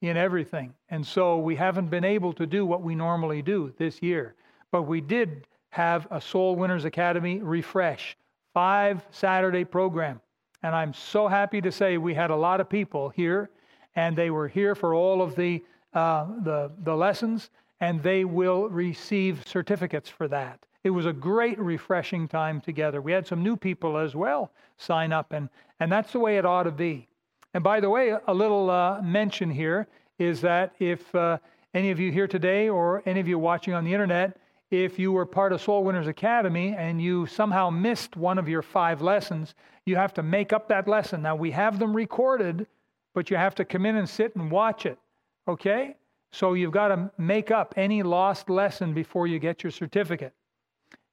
in 0.00 0.16
everything. 0.16 0.74
And 0.88 1.06
so 1.06 1.38
we 1.38 1.54
haven't 1.56 1.88
been 1.88 2.04
able 2.04 2.32
to 2.34 2.46
do 2.46 2.66
what 2.66 2.82
we 2.82 2.94
normally 2.94 3.42
do 3.42 3.72
this 3.78 4.02
year. 4.02 4.34
But 4.70 4.82
we 4.82 5.00
did 5.00 5.46
have 5.70 6.06
a 6.10 6.20
Soul 6.20 6.56
Winners 6.56 6.84
Academy 6.84 7.40
refresh, 7.40 8.16
five 8.52 9.06
Saturday 9.10 9.64
program. 9.64 10.20
And 10.62 10.74
I'm 10.74 10.92
so 10.92 11.28
happy 11.28 11.60
to 11.60 11.72
say 11.72 11.98
we 11.98 12.14
had 12.14 12.30
a 12.30 12.36
lot 12.36 12.60
of 12.60 12.68
people 12.68 13.08
here, 13.08 13.50
and 13.96 14.16
they 14.16 14.30
were 14.30 14.48
here 14.48 14.74
for 14.74 14.94
all 14.94 15.22
of 15.22 15.34
the, 15.34 15.62
uh, 15.94 16.26
the, 16.42 16.70
the 16.84 16.94
lessons, 16.94 17.50
and 17.80 18.02
they 18.02 18.24
will 18.24 18.68
receive 18.68 19.42
certificates 19.46 20.08
for 20.08 20.28
that. 20.28 20.64
It 20.84 20.90
was 20.90 21.06
a 21.06 21.12
great, 21.12 21.58
refreshing 21.58 22.26
time 22.26 22.60
together. 22.60 23.00
We 23.00 23.12
had 23.12 23.26
some 23.26 23.42
new 23.42 23.56
people 23.56 23.96
as 23.96 24.16
well 24.16 24.50
sign 24.78 25.12
up, 25.12 25.32
and, 25.32 25.48
and 25.78 25.90
that's 25.92 26.12
the 26.12 26.18
way 26.18 26.38
it 26.38 26.44
ought 26.44 26.64
to 26.64 26.72
be. 26.72 27.08
And 27.54 27.62
by 27.62 27.80
the 27.80 27.90
way, 27.90 28.14
a 28.26 28.34
little 28.34 28.68
uh, 28.70 29.00
mention 29.02 29.50
here 29.50 29.86
is 30.18 30.40
that 30.40 30.74
if 30.78 31.14
uh, 31.14 31.38
any 31.74 31.90
of 31.90 32.00
you 32.00 32.10
here 32.10 32.26
today 32.26 32.68
or 32.68 33.02
any 33.06 33.20
of 33.20 33.28
you 33.28 33.38
watching 33.38 33.74
on 33.74 33.84
the 33.84 33.92
internet, 33.92 34.36
if 34.70 34.98
you 34.98 35.12
were 35.12 35.26
part 35.26 35.52
of 35.52 35.60
Soul 35.60 35.84
Winners 35.84 36.06
Academy 36.06 36.74
and 36.76 37.00
you 37.00 37.26
somehow 37.26 37.68
missed 37.70 38.16
one 38.16 38.38
of 38.38 38.48
your 38.48 38.62
five 38.62 39.02
lessons, 39.02 39.54
you 39.84 39.96
have 39.96 40.14
to 40.14 40.22
make 40.22 40.52
up 40.52 40.68
that 40.68 40.88
lesson. 40.88 41.22
Now, 41.22 41.36
we 41.36 41.50
have 41.50 41.78
them 41.78 41.94
recorded, 41.94 42.66
but 43.14 43.30
you 43.30 43.36
have 43.36 43.54
to 43.56 43.64
come 43.64 43.84
in 43.84 43.96
and 43.96 44.08
sit 44.08 44.34
and 44.34 44.50
watch 44.50 44.86
it. 44.86 44.98
Okay? 45.46 45.96
So 46.32 46.54
you've 46.54 46.72
got 46.72 46.88
to 46.88 47.10
make 47.18 47.50
up 47.50 47.74
any 47.76 48.02
lost 48.02 48.48
lesson 48.48 48.94
before 48.94 49.26
you 49.26 49.38
get 49.38 49.62
your 49.62 49.70
certificate. 49.70 50.32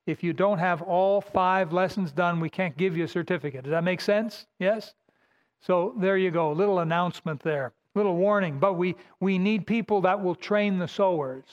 If 0.09 0.23
you 0.23 0.33
don't 0.33 0.57
have 0.57 0.81
all 0.81 1.21
five 1.21 1.71
lessons 1.71 2.11
done, 2.11 2.39
we 2.39 2.49
can't 2.49 2.75
give 2.75 2.97
you 2.97 3.03
a 3.03 3.07
certificate. 3.07 3.63
Does 3.63 3.71
that 3.71 3.83
make 3.83 4.01
sense? 4.01 4.47
Yes? 4.57 4.95
So 5.61 5.93
there 5.99 6.17
you 6.17 6.31
go, 6.31 6.51
little 6.51 6.79
announcement 6.79 7.43
there, 7.43 7.73
little 7.93 8.15
warning. 8.15 8.57
But 8.57 8.73
we, 8.73 8.95
we 9.19 9.37
need 9.37 9.67
people 9.67 10.01
that 10.01 10.19
will 10.19 10.33
train 10.33 10.79
the 10.79 10.87
sowers. 10.87 11.45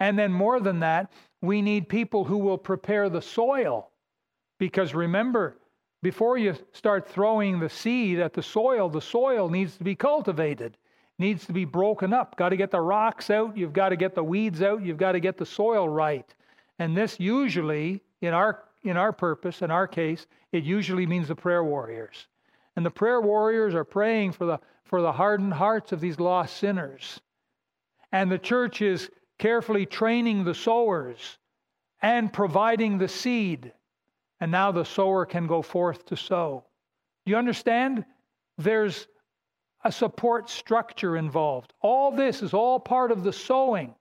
And 0.00 0.18
then 0.18 0.32
more 0.32 0.58
than 0.58 0.80
that, 0.80 1.12
we 1.42 1.62
need 1.62 1.88
people 1.88 2.24
who 2.24 2.38
will 2.38 2.58
prepare 2.58 3.08
the 3.08 3.22
soil. 3.22 3.90
Because 4.58 4.94
remember, 4.94 5.58
before 6.02 6.38
you 6.38 6.56
start 6.72 7.08
throwing 7.08 7.60
the 7.60 7.68
seed 7.68 8.18
at 8.18 8.32
the 8.32 8.42
soil, 8.42 8.88
the 8.88 9.00
soil 9.00 9.48
needs 9.48 9.76
to 9.76 9.84
be 9.84 9.94
cultivated, 9.94 10.76
needs 11.20 11.46
to 11.46 11.52
be 11.52 11.64
broken 11.64 12.12
up. 12.12 12.36
Got 12.36 12.48
to 12.48 12.56
get 12.56 12.72
the 12.72 12.80
rocks 12.80 13.30
out, 13.30 13.56
you've 13.56 13.72
got 13.72 13.90
to 13.90 13.96
get 13.96 14.16
the 14.16 14.24
weeds 14.24 14.60
out, 14.60 14.82
you've 14.82 14.96
got 14.96 15.12
to 15.12 15.20
get 15.20 15.36
the 15.36 15.46
soil 15.46 15.88
right. 15.88 16.34
And 16.82 16.96
this 16.96 17.20
usually, 17.20 18.02
in 18.22 18.34
our 18.34 18.64
in 18.82 18.96
our 18.96 19.12
purpose, 19.12 19.62
in 19.62 19.70
our 19.70 19.86
case, 19.86 20.26
it 20.50 20.64
usually 20.64 21.06
means 21.06 21.28
the 21.28 21.36
prayer 21.36 21.62
warriors. 21.62 22.26
And 22.74 22.84
the 22.84 22.90
prayer 22.90 23.20
warriors 23.20 23.72
are 23.76 23.84
praying 23.84 24.32
for 24.32 24.46
the, 24.46 24.58
for 24.82 25.00
the 25.00 25.12
hardened 25.12 25.54
hearts 25.54 25.92
of 25.92 26.00
these 26.00 26.18
lost 26.18 26.56
sinners. 26.56 27.20
And 28.10 28.28
the 28.32 28.38
church 28.38 28.82
is 28.82 29.08
carefully 29.38 29.86
training 29.86 30.42
the 30.42 30.56
sowers 30.56 31.38
and 32.00 32.32
providing 32.32 32.98
the 32.98 33.06
seed. 33.06 33.72
And 34.40 34.50
now 34.50 34.72
the 34.72 34.84
sower 34.84 35.24
can 35.24 35.46
go 35.46 35.62
forth 35.62 36.04
to 36.06 36.16
sow. 36.16 36.64
Do 37.24 37.30
you 37.30 37.36
understand? 37.36 38.04
There's 38.58 39.06
a 39.84 39.92
support 39.92 40.50
structure 40.50 41.16
involved. 41.16 41.74
All 41.80 42.10
this 42.10 42.42
is 42.42 42.52
all 42.52 42.80
part 42.80 43.12
of 43.12 43.22
the 43.22 43.32
sowing. 43.32 43.94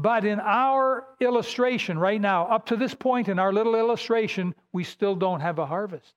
But 0.00 0.24
in 0.24 0.38
our 0.38 1.08
illustration 1.18 1.98
right 1.98 2.20
now, 2.20 2.46
up 2.46 2.66
to 2.66 2.76
this 2.76 2.94
point 2.94 3.28
in 3.28 3.40
our 3.40 3.52
little 3.52 3.74
illustration, 3.74 4.54
we 4.72 4.84
still 4.84 5.16
don't 5.16 5.40
have 5.40 5.58
a 5.58 5.66
harvest. 5.66 6.14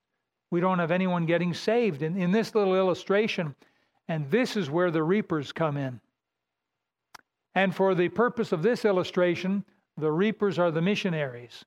We 0.52 0.60
don't 0.60 0.78
have 0.78 0.92
anyone 0.92 1.26
getting 1.26 1.52
saved 1.52 2.04
in, 2.04 2.16
in 2.16 2.32
this 2.32 2.54
little 2.54 2.76
illustration. 2.76 3.56
And 4.08 4.30
this 4.30 4.56
is 4.56 4.70
where 4.70 4.92
the 4.92 5.02
reapers 5.02 5.52
come 5.52 5.78
in. 5.78 6.00
And 7.56 7.74
for 7.74 7.96
the 7.96 8.10
purpose 8.10 8.52
of 8.52 8.62
this 8.62 8.86
illustration, 8.86 9.66
the 9.98 10.12
reapers 10.12 10.60
are 10.60 10.70
the 10.70 10.82
missionaries. 10.84 11.66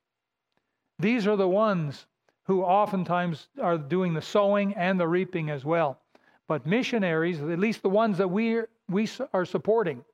These 1.00 1.26
are 1.26 1.36
the 1.36 1.48
ones 1.48 2.06
who 2.44 2.62
oftentimes 2.62 3.48
are 3.60 3.76
doing 3.76 4.14
the 4.14 4.22
sowing 4.22 4.72
and 4.74 5.00
the 5.00 5.08
reaping 5.08 5.50
as 5.50 5.64
well. 5.64 5.98
But 6.46 6.64
missionaries, 6.64 7.42
at 7.42 7.58
least 7.58 7.82
the 7.82 7.88
ones 7.88 8.18
that 8.18 8.30
we, 8.30 8.60
we 8.88 9.08
are 9.32 9.44
supporting, 9.44 10.04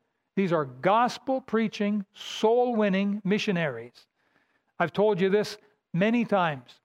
these 0.41 0.55
are 0.55 0.65
gospel 0.65 1.43
preaching, 1.43 2.03
soul 2.15 2.75
winning 2.75 3.21
missionaries. 3.25 4.07
I've 4.79 4.91
told 4.91 5.21
you 5.21 5.29
this 5.29 5.59
many 5.93 6.25
times. 6.25 6.81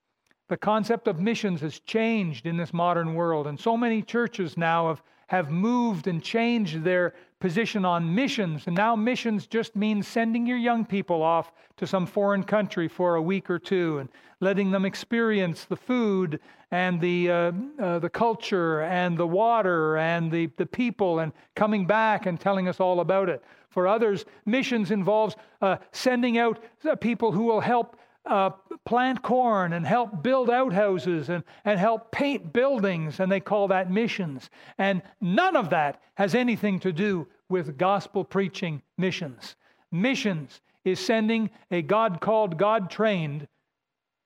The 0.50 0.58
concept 0.58 1.08
of 1.08 1.22
missions 1.22 1.62
has 1.62 1.80
changed 1.80 2.48
in 2.48 2.58
this 2.58 2.74
modern 2.74 3.16
world, 3.16 3.48
and 3.48 3.58
so 3.58 3.78
many 3.78 4.02
churches 4.02 4.58
now 4.58 4.90
have, 4.90 5.02
have 5.28 5.52
moved 5.52 6.08
and 6.08 6.22
changed 6.22 6.84
their 6.84 7.14
position 7.40 7.86
on 7.86 8.14
missions. 8.14 8.68
And 8.68 8.76
now 8.76 8.96
missions 8.96 9.48
just 9.48 9.76
means 9.76 10.08
sending 10.08 10.46
your 10.46 10.58
young 10.58 10.86
people 10.86 11.22
off 11.22 11.52
to 11.78 11.88
some 11.88 12.06
foreign 12.06 12.44
country 12.44 12.88
for 12.88 13.16
a 13.16 13.22
week 13.22 13.50
or 13.50 13.60
two 13.60 14.00
and 14.00 14.10
letting 14.40 14.72
them 14.72 14.86
experience 14.86 15.66
the 15.66 15.76
food 15.76 16.40
and 16.72 17.00
the, 17.00 17.30
uh, 17.30 17.52
uh, 17.80 18.00
the 18.00 18.10
culture 18.10 18.82
and 18.82 19.18
the 19.18 19.28
water 19.28 19.98
and 19.98 20.32
the, 20.32 20.48
the 20.58 20.66
people 20.66 21.20
and 21.20 21.32
coming 21.56 21.86
back 21.86 22.26
and 22.26 22.40
telling 22.40 22.68
us 22.68 22.80
all 22.80 23.00
about 23.00 23.30
it. 23.30 23.44
For 23.70 23.88
others, 23.88 24.26
missions 24.46 24.92
involves 24.92 25.36
uh, 25.62 25.78
sending 25.92 26.38
out 26.38 26.64
uh, 26.90 26.96
people 26.96 27.32
who 27.32 27.44
will 27.44 27.62
help 27.62 27.98
uh, 28.26 28.52
plant 28.86 29.22
corn 29.22 29.74
and 29.74 29.86
help 29.86 30.24
build 30.24 30.50
outhouses 30.50 31.30
and, 31.30 31.44
and 31.64 31.80
help 31.80 32.12
paint 32.12 32.54
buildings, 32.54 33.20
and 33.20 33.32
they 33.32 33.40
call 33.40 33.68
that 33.68 33.92
missions. 33.92 34.50
And 34.78 35.02
none 35.22 35.56
of 35.56 35.70
that 35.72 36.02
has 36.16 36.36
anything 36.36 36.80
to 36.82 36.92
do 36.92 37.28
with 37.50 37.78
gospel 37.78 38.24
preaching 38.24 38.82
missions. 38.98 39.56
Missions 39.92 40.62
is 40.84 41.00
sending 41.00 41.50
a 41.72 41.82
God 41.82 42.22
called, 42.22 42.58
God 42.58 42.90
trained 42.90 43.48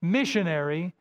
missionary, 0.01 0.93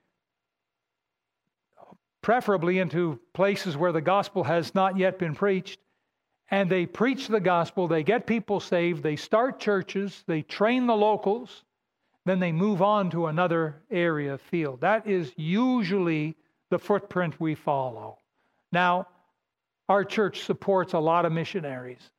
preferably 2.21 2.79
into 2.79 3.21
places 3.33 3.77
where 3.77 3.93
the 3.93 4.01
gospel 4.01 4.45
has 4.45 4.75
not 4.75 4.99
yet 4.99 5.19
been 5.19 5.35
preached. 5.35 5.81
And 6.51 6.71
they 6.71 6.87
preach 6.87 7.29
the 7.29 7.41
gospel, 7.41 7.89
they 7.89 8.03
get 8.03 8.27
people 8.27 8.59
saved, 8.59 9.03
they 9.03 9.17
start 9.17 9.61
churches, 9.61 10.25
they 10.27 10.41
train 10.43 10.87
the 10.87 10.97
locals 10.97 11.65
then 12.29 12.41
they 12.41 12.53
move 12.53 12.83
on 12.83 13.11
to 13.11 13.27
another 13.27 13.77
area 13.91 14.35
of 14.35 14.41
field. 14.41 14.81
That 14.81 15.07
is 15.07 15.33
usually 15.37 16.35
the 16.71 16.79
footprint 16.79 17.41
we 17.41 17.55
follow. 17.55 18.19
Now, 18.73 19.07
our 19.89 20.05
church 20.05 20.43
supports 20.43 20.93
a 20.93 20.99
lot 20.99 21.25
of 21.25 21.33
missionaries, 21.33 22.11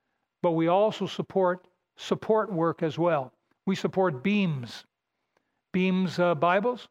but 0.42 0.52
we 0.52 0.68
also 0.68 1.06
support 1.06 1.68
support 1.98 2.52
work 2.52 2.82
as 2.82 2.98
well. 2.98 3.34
We 3.66 3.76
support 3.76 4.24
beams. 4.24 4.86
Beams 5.74 6.18
uh, 6.18 6.34
Bibles, 6.34 6.88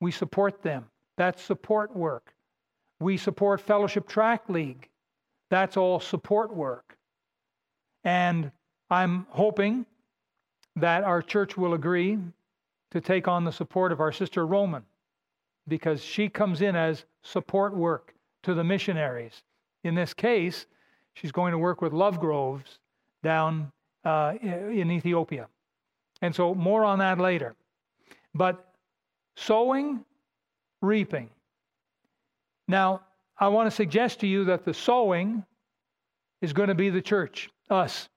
we 0.00 0.10
support 0.10 0.62
them. 0.62 0.86
That's 1.18 1.42
support 1.42 1.94
work. 1.94 2.32
We 3.00 3.16
support 3.18 3.60
Fellowship 3.60 4.08
Tract 4.08 4.48
League. 4.48 4.88
That's 5.50 5.76
all 5.76 6.00
support 6.00 6.54
work. 6.54 6.96
And 8.04 8.50
I'm 8.88 9.26
hoping 9.30 9.84
that 10.76 11.04
our 11.04 11.20
church 11.20 11.56
will 11.56 11.74
agree 11.74 12.18
to 12.96 13.00
take 13.02 13.28
on 13.28 13.44
the 13.44 13.52
support 13.52 13.92
of 13.92 14.00
our 14.00 14.10
sister 14.10 14.46
Roman 14.46 14.82
because 15.68 16.02
she 16.02 16.30
comes 16.30 16.62
in 16.62 16.74
as 16.74 17.04
support 17.22 17.76
work 17.76 18.14
to 18.42 18.54
the 18.54 18.64
missionaries. 18.64 19.42
In 19.84 19.94
this 19.94 20.14
case, 20.14 20.64
she's 21.12 21.30
going 21.30 21.52
to 21.52 21.58
work 21.58 21.82
with 21.82 21.92
Lovegroves 21.92 22.78
down 23.22 23.70
uh, 24.02 24.32
in 24.40 24.90
Ethiopia. 24.90 25.48
And 26.22 26.34
so, 26.34 26.54
more 26.54 26.84
on 26.84 27.00
that 27.00 27.18
later. 27.18 27.54
But 28.34 28.66
sowing, 29.36 30.02
reaping. 30.80 31.28
Now, 32.66 33.02
I 33.38 33.48
want 33.48 33.66
to 33.66 33.76
suggest 33.76 34.20
to 34.20 34.26
you 34.26 34.44
that 34.44 34.64
the 34.64 34.72
sowing 34.72 35.44
is 36.40 36.54
going 36.54 36.68
to 36.68 36.74
be 36.74 36.88
the 36.88 37.02
church, 37.02 37.50
us. 37.68 38.08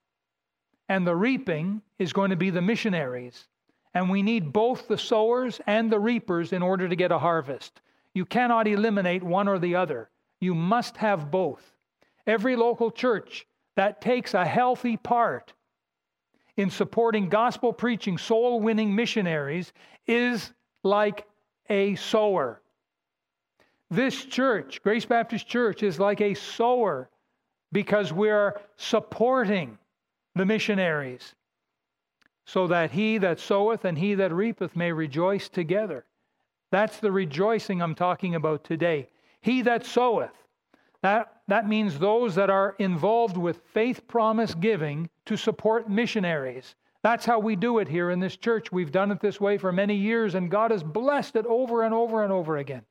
And 0.88 1.06
the 1.06 1.16
reaping 1.16 1.82
is 1.98 2.14
going 2.14 2.30
to 2.30 2.38
be 2.38 2.50
the 2.50 2.62
missionaries. 2.62 3.46
And 3.94 4.10
we 4.10 4.22
need 4.22 4.54
both 4.54 4.88
the 4.88 4.98
sowers 4.98 5.60
and 5.66 5.92
the 5.92 6.00
reapers 6.00 6.54
in 6.54 6.62
order 6.62 6.88
to 6.88 6.96
get 6.96 7.12
a 7.12 7.20
harvest. 7.20 7.82
You 8.14 8.26
cannot 8.26 8.68
eliminate 8.68 9.24
one 9.24 9.48
or 9.48 9.60
the 9.60 9.76
other. 9.76 10.10
You 10.40 10.54
must 10.54 10.98
have 10.98 11.32
both. 11.32 11.76
Every 12.28 12.56
local 12.56 12.92
church 12.92 13.48
that 13.76 14.02
takes 14.02 14.34
a 14.34 14.46
healthy 14.46 14.98
part 14.98 15.54
in 16.58 16.70
supporting 16.70 17.30
gospel 17.30 17.72
preaching, 17.72 18.18
soul 18.18 18.60
winning 18.60 18.94
missionaries 18.94 19.72
is 20.06 20.52
like 20.84 21.26
a 21.70 21.96
sower. 21.96 22.62
This 23.90 24.26
church, 24.26 24.84
Grace 24.84 25.06
Baptist 25.06 25.48
Church, 25.48 25.82
is 25.84 26.00
like 26.00 26.22
a 26.22 26.34
sower 26.34 27.10
because 27.72 28.12
we're 28.12 28.60
supporting 28.76 29.78
the 30.36 30.46
missionaries 30.46 31.34
so 32.52 32.66
that 32.66 32.90
he 32.90 33.20
that 33.20 33.40
soweth 33.40 33.86
and 33.86 33.98
he 33.98 34.16
that 34.16 34.34
reapeth 34.34 34.76
may 34.76 34.92
rejoice 34.92 35.50
together. 35.50 36.04
That's 36.72 36.98
the 36.98 37.12
rejoicing 37.12 37.80
I'm 37.80 37.94
talking 37.94 38.34
about 38.34 38.64
today. 38.64 39.08
He 39.42 39.62
that 39.62 39.86
soweth. 39.86 40.34
That, 41.04 41.42
that 41.48 41.70
means 41.70 42.00
those 42.00 42.34
that 42.36 42.50
are 42.50 42.76
involved 42.80 43.38
with 43.38 43.62
faith 43.74 44.08
promise 44.08 44.56
giving 44.56 45.10
to 45.26 45.38
support 45.38 45.90
missionaries. 45.90 46.74
That's 47.04 47.26
how 47.26 47.38
we 47.38 47.56
do 47.56 47.78
it 47.78 47.88
here 47.88 48.10
in 48.10 48.20
this 48.20 48.36
church. 48.36 48.72
We've 48.72 48.92
done 48.92 49.12
it 49.12 49.22
this 49.22 49.40
way 49.40 49.60
for 49.60 49.72
many 49.72 49.96
years, 49.96 50.34
and 50.34 50.50
God 50.50 50.72
has 50.72 50.84
blessed 50.84 51.36
it 51.36 51.46
over 51.46 51.84
and 51.84 51.94
over 51.94 52.24
and 52.24 52.34
over 52.34 52.58
again. 52.58 52.82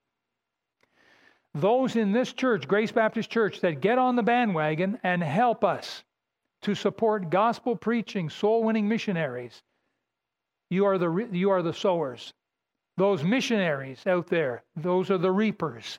Those 1.54 1.96
in 1.96 2.12
this 2.12 2.32
church, 2.32 2.68
Grace 2.68 2.92
Baptist 2.92 3.28
Church, 3.28 3.60
that 3.62 3.80
get 3.80 3.98
on 3.98 4.14
the 4.14 4.22
bandwagon 4.22 5.00
and 5.02 5.20
help 5.22 5.64
us 5.64 6.04
to 6.62 6.74
support 6.74 7.30
gospel 7.30 7.76
preaching, 7.76 8.28
soul 8.28 8.62
winning 8.64 8.88
missionaries, 8.88 9.62
you 10.70 10.84
are, 10.84 10.98
the, 10.98 11.28
you 11.32 11.50
are 11.50 11.62
the 11.62 11.72
sowers. 11.72 12.34
Those 12.96 13.22
missionaries 13.22 14.06
out 14.06 14.26
there, 14.26 14.64
those 14.76 15.10
are 15.10 15.18
the 15.18 15.30
reapers. 15.30 15.98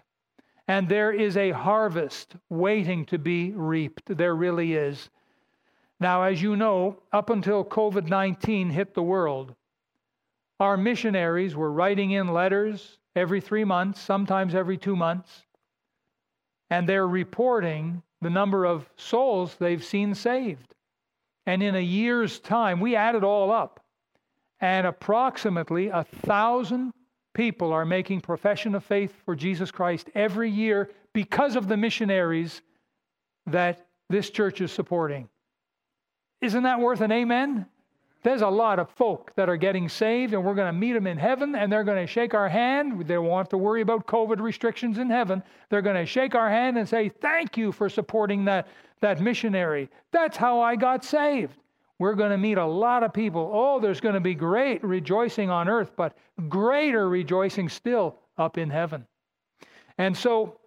And 0.67 0.87
there 0.87 1.11
is 1.11 1.37
a 1.37 1.51
harvest 1.51 2.35
waiting 2.49 3.05
to 3.05 3.17
be 3.17 3.51
reaped. 3.51 4.15
There 4.15 4.35
really 4.35 4.75
is. 4.75 5.09
Now, 5.99 6.23
as 6.23 6.41
you 6.41 6.55
know, 6.55 7.01
up 7.11 7.29
until 7.29 7.65
COVID 7.65 8.07
19 8.07 8.69
hit 8.69 8.93
the 8.93 9.01
world, 9.01 9.55
our 10.59 10.77
missionaries 10.77 11.55
were 11.55 11.71
writing 11.71 12.11
in 12.11 12.27
letters 12.27 12.99
every 13.15 13.41
three 13.41 13.63
months, 13.63 13.99
sometimes 13.99 14.53
every 14.53 14.77
two 14.77 14.95
months, 14.95 15.45
and 16.69 16.87
they're 16.87 17.07
reporting 17.07 18.03
the 18.21 18.29
number 18.29 18.65
of 18.65 18.89
souls 18.95 19.55
they've 19.55 19.83
seen 19.83 20.15
saved. 20.15 20.75
And 21.45 21.63
in 21.63 21.75
a 21.75 21.79
year's 21.79 22.39
time, 22.39 22.79
we 22.79 22.95
add 22.95 23.15
it 23.15 23.23
all 23.23 23.51
up, 23.51 23.79
and 24.59 24.85
approximately 24.85 25.87
a 25.87 26.03
thousand 26.03 26.93
people 27.33 27.71
are 27.71 27.85
making 27.85 28.21
profession 28.21 28.75
of 28.75 28.83
faith 28.83 29.13
for 29.25 29.35
Jesus 29.35 29.71
Christ 29.71 30.09
every 30.13 30.49
year 30.49 30.91
because 31.13 31.55
of 31.55 31.67
the 31.67 31.77
missionaries 31.77 32.61
that 33.45 33.87
this 34.09 34.29
church 34.29 34.61
is 34.61 34.71
supporting. 34.71 35.29
Isn't 36.41 36.63
that 36.63 36.79
worth 36.79 37.01
an 37.01 37.11
amen? 37.11 37.65
There's 38.21 38.41
a 38.41 38.49
lot 38.49 38.79
of 38.79 38.89
folk 38.89 39.31
that 39.35 39.47
are 39.47 39.55
getting 39.55 39.87
saved, 39.87 40.33
and 40.33 40.43
we're 40.43 40.53
going 40.53 40.73
to 40.73 40.77
meet 40.77 40.91
them 40.91 41.07
in 41.07 41.17
heaven, 41.17 41.55
and 41.55 41.71
they're 41.71 41.85
going 41.85 42.05
to 42.05 42.11
shake 42.11 42.33
our 42.33 42.49
hand. 42.49 43.07
They 43.07 43.17
won't 43.17 43.39
have 43.39 43.49
to 43.49 43.57
worry 43.57 43.81
about 43.81 44.07
COVID 44.07 44.41
restrictions 44.41 44.97
in 44.97 45.09
heaven. 45.09 45.41
They're 45.69 45.81
going 45.81 45.95
to 45.95 46.05
shake 46.05 46.35
our 46.35 46.49
hand 46.49 46.77
and 46.77 46.87
say, 46.87 47.09
Thank 47.09 47.55
you 47.55 47.71
for 47.71 47.87
supporting 47.87 48.43
that, 48.45 48.67
that 48.99 49.21
missionary. 49.21 49.89
That's 50.11 50.35
how 50.35 50.59
I 50.59 50.75
got 50.75 51.05
saved. 51.05 51.55
We're 51.97 52.13
going 52.13 52.31
to 52.31 52.37
meet 52.37 52.57
a 52.57 52.65
lot 52.65 53.03
of 53.03 53.13
people. 53.13 53.51
Oh, 53.53 53.79
there's 53.79 54.01
going 54.01 54.15
to 54.15 54.21
be 54.21 54.35
great 54.35 54.83
rejoicing 54.83 55.49
on 55.49 55.69
earth, 55.69 55.91
but 55.95 56.17
greater 56.49 57.09
rejoicing 57.09 57.69
still 57.69 58.17
up 58.37 58.57
in 58.57 58.69
heaven. 58.69 59.05
And 59.97 60.15
so 60.15 60.58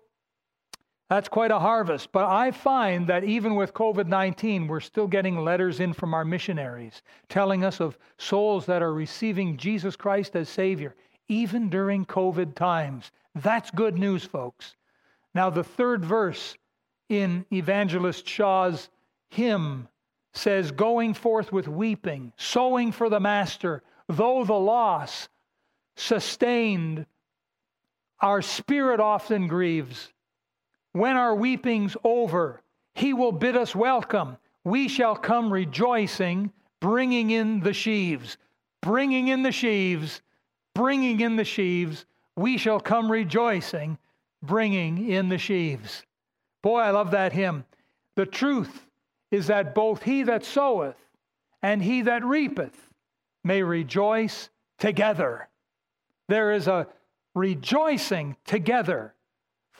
that's 1.12 1.28
quite 1.28 1.50
a 1.50 1.58
harvest. 1.58 2.10
But 2.10 2.24
I 2.24 2.52
find 2.52 3.06
that 3.08 3.22
even 3.22 3.54
with 3.54 3.74
COVID 3.74 4.06
19, 4.06 4.66
we're 4.66 4.80
still 4.80 5.06
getting 5.06 5.36
letters 5.36 5.78
in 5.78 5.92
from 5.92 6.14
our 6.14 6.24
missionaries 6.24 7.02
telling 7.28 7.64
us 7.64 7.80
of 7.80 7.98
souls 8.16 8.64
that 8.64 8.80
are 8.80 8.94
receiving 8.94 9.58
Jesus 9.58 9.94
Christ 9.94 10.34
as 10.36 10.48
Savior, 10.48 10.94
even 11.28 11.68
during 11.68 12.06
COVID 12.06 12.54
times. 12.54 13.12
That's 13.34 13.70
good 13.70 13.98
news, 13.98 14.24
folks. 14.24 14.74
Now, 15.34 15.50
the 15.50 15.62
third 15.62 16.02
verse 16.02 16.56
in 17.10 17.44
Evangelist 17.52 18.26
Shaw's 18.26 18.88
hymn 19.28 19.88
says, 20.32 20.72
Going 20.72 21.12
forth 21.12 21.52
with 21.52 21.68
weeping, 21.68 22.32
sowing 22.38 22.90
for 22.90 23.10
the 23.10 23.20
Master, 23.20 23.82
though 24.08 24.44
the 24.44 24.54
loss 24.54 25.28
sustained, 25.94 27.04
our 28.20 28.40
spirit 28.40 28.98
often 28.98 29.46
grieves 29.46 30.11
when 30.92 31.16
our 31.16 31.34
weeping's 31.34 31.96
over, 32.04 32.60
he 32.94 33.14
will 33.14 33.32
bid 33.32 33.56
us 33.56 33.74
welcome. 33.74 34.36
We 34.64 34.88
shall 34.88 35.16
come 35.16 35.52
rejoicing, 35.52 36.52
bringing 36.80 37.30
in 37.30 37.60
the 37.60 37.72
sheaves, 37.72 38.36
bringing 38.80 39.28
in 39.28 39.42
the 39.42 39.52
sheaves, 39.52 40.20
bringing 40.74 41.20
in 41.20 41.36
the 41.36 41.44
sheaves. 41.44 42.04
We 42.36 42.58
shall 42.58 42.80
come 42.80 43.10
rejoicing, 43.10 43.98
bringing 44.42 45.08
in 45.10 45.28
the 45.28 45.38
sheaves. 45.38 46.04
Boy, 46.62 46.80
I 46.80 46.90
love 46.90 47.10
that 47.12 47.32
hymn. 47.32 47.64
The 48.14 48.26
truth 48.26 48.86
is 49.30 49.46
that 49.46 49.74
both 49.74 50.02
he 50.02 50.22
that 50.24 50.44
soweth 50.44 50.96
and 51.62 51.82
he 51.82 52.02
that 52.02 52.24
reapeth 52.24 52.90
may 53.42 53.62
rejoice 53.62 54.50
together. 54.78 55.48
There 56.28 56.52
is 56.52 56.68
a 56.68 56.86
rejoicing 57.34 58.36
together 58.44 59.14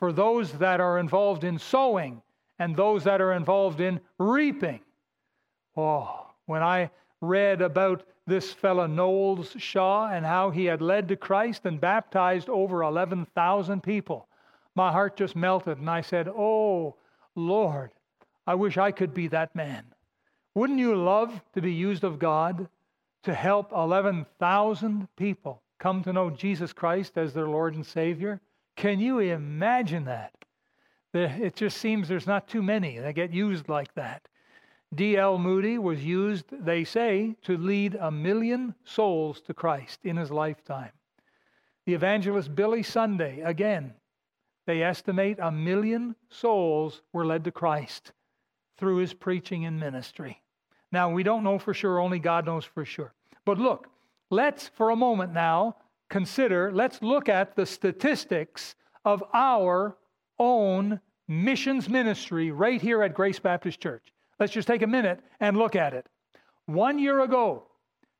for 0.03 0.12
those 0.12 0.51
that 0.55 0.81
are 0.81 0.99
involved 0.99 1.45
in 1.45 1.57
sowing 1.57 2.21
and 2.59 2.75
those 2.75 3.05
that 3.05 3.21
are 3.21 3.35
involved 3.35 3.81
in 3.81 4.01
reaping. 4.19 4.81
Oh, 5.77 6.27
when 6.47 6.61
I 6.61 6.91
read 7.21 7.62
about 7.62 8.03
this 8.27 8.53
fellow 8.53 8.88
Knowles 8.88 9.55
Shaw 9.59 10.09
and 10.09 10.27
how 10.27 10.51
he 10.51 10.65
had 10.65 10.83
led 10.83 11.07
to 11.07 11.15
Christ 11.15 11.67
and 11.67 11.81
baptized 11.81 12.49
over 12.49 12.83
11,000 12.83 13.81
people, 13.81 14.27
my 14.75 14.91
heart 14.91 15.17
just 15.17 15.37
melted 15.37 15.79
and 15.79 15.88
I 15.88 16.01
said, 16.01 16.27
Oh, 16.27 16.97
Lord, 17.37 17.93
I 18.45 18.57
wish 18.57 18.79
I 18.79 18.91
could 18.91 19.15
be 19.15 19.29
that 19.29 19.55
man. 19.55 19.85
Wouldn't 20.57 20.81
you 20.81 20.97
love 20.97 21.41
to 21.55 21.62
be 21.62 21.73
used 21.73 22.03
of 22.03 22.19
God 22.19 22.67
to 23.23 23.33
help 23.33 23.71
11,000 23.71 25.07
people 25.15 25.62
come 25.79 26.03
to 26.03 26.12
know 26.12 26.29
Jesus 26.29 26.73
Christ 26.73 27.17
as 27.17 27.33
their 27.33 27.47
Lord 27.47 27.77
and 27.77 27.87
Savior? 27.87 28.41
Can 28.77 29.01
you 29.01 29.19
imagine 29.19 30.05
that? 30.05 30.33
It 31.15 31.57
just 31.57 31.77
seems 31.77 32.09
there's 32.09 32.27
not 32.27 32.49
too 32.49 32.63
many 32.63 32.99
that 32.99 33.15
get 33.15 33.33
used 33.33 33.69
like 33.69 33.95
that. 33.95 34.29
D.L. 34.95 35.39
Moody 35.39 35.79
was 35.79 36.05
used, 36.05 36.47
they 36.51 36.85
say, 36.85 37.37
to 37.43 37.57
lead 37.57 37.97
a 37.97 38.11
million 38.11 38.75
souls 38.85 39.41
to 39.43 39.55
Christ 39.55 40.01
in 40.05 40.17
his 40.17 40.31
lifetime. 40.31 40.93
The 41.87 41.95
evangelist 41.95 42.55
Billy 42.55 42.83
Sunday, 42.83 43.41
again, 43.41 43.95
they 44.67 44.83
estimate 44.83 45.39
a 45.41 45.51
million 45.51 46.15
souls 46.29 47.03
were 47.13 47.27
led 47.27 47.45
to 47.45 47.51
Christ 47.51 48.13
through 48.79 48.99
his 48.99 49.15
preaching 49.15 49.65
and 49.65 49.81
ministry. 49.81 50.43
Now, 50.93 51.11
we 51.11 51.23
don't 51.23 51.45
know 51.45 51.59
for 51.59 51.75
sure, 51.75 51.99
only 51.99 52.19
God 52.19 52.47
knows 52.47 52.65
for 52.65 52.85
sure. 52.85 53.15
But 53.45 53.59
look, 53.59 53.89
let's 54.31 54.69
for 54.69 54.91
a 54.91 54.97
moment 54.97 55.33
now 55.33 55.77
consider, 56.12 56.70
let's 56.70 57.03
look 57.03 57.29
at 57.29 57.57
the 57.57 57.66
statistics 57.66 58.77
of 59.05 59.25
our 59.33 59.96
own 60.38 61.01
missions 61.27 61.88
ministry 61.88 62.51
right 62.53 62.81
here 62.81 63.03
at 63.03 63.14
Grace 63.14 63.38
Baptist 63.38 63.81
Church. 63.81 64.12
Let's 64.38 64.53
just 64.53 64.68
take 64.68 64.83
a 64.83 64.87
minute 64.87 65.20
and 65.40 65.57
look 65.57 65.75
at 65.75 65.94
it. 65.94 66.07
One 66.66 66.98
year 66.98 67.22
ago, 67.22 67.66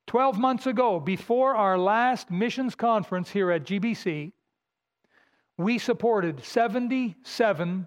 12 0.07 0.39
months 0.39 0.67
ago, 0.67 0.99
before 0.99 1.55
our 1.55 1.79
last 1.79 2.31
missions 2.31 2.75
conference 2.75 3.31
here 3.31 3.51
at 3.53 3.65
GBC, 3.65 4.33
we 5.59 5.79
supported 5.79 6.43
77 6.43 7.87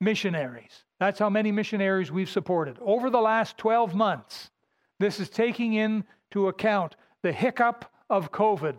missionaries. 0.00 0.84
That's 1.00 1.18
how 1.18 1.28
many 1.28 1.50
missionaries 1.50 2.12
we've 2.12 2.30
supported. 2.30 2.78
Over 2.80 3.10
the 3.10 3.20
last 3.20 3.58
12 3.58 3.96
months, 3.96 4.50
this 5.00 5.18
is 5.18 5.28
taking 5.28 5.74
into 5.74 6.46
account 6.48 6.94
the 7.22 7.32
hiccup 7.32 7.84
of 8.08 8.30
COVID, 8.30 8.78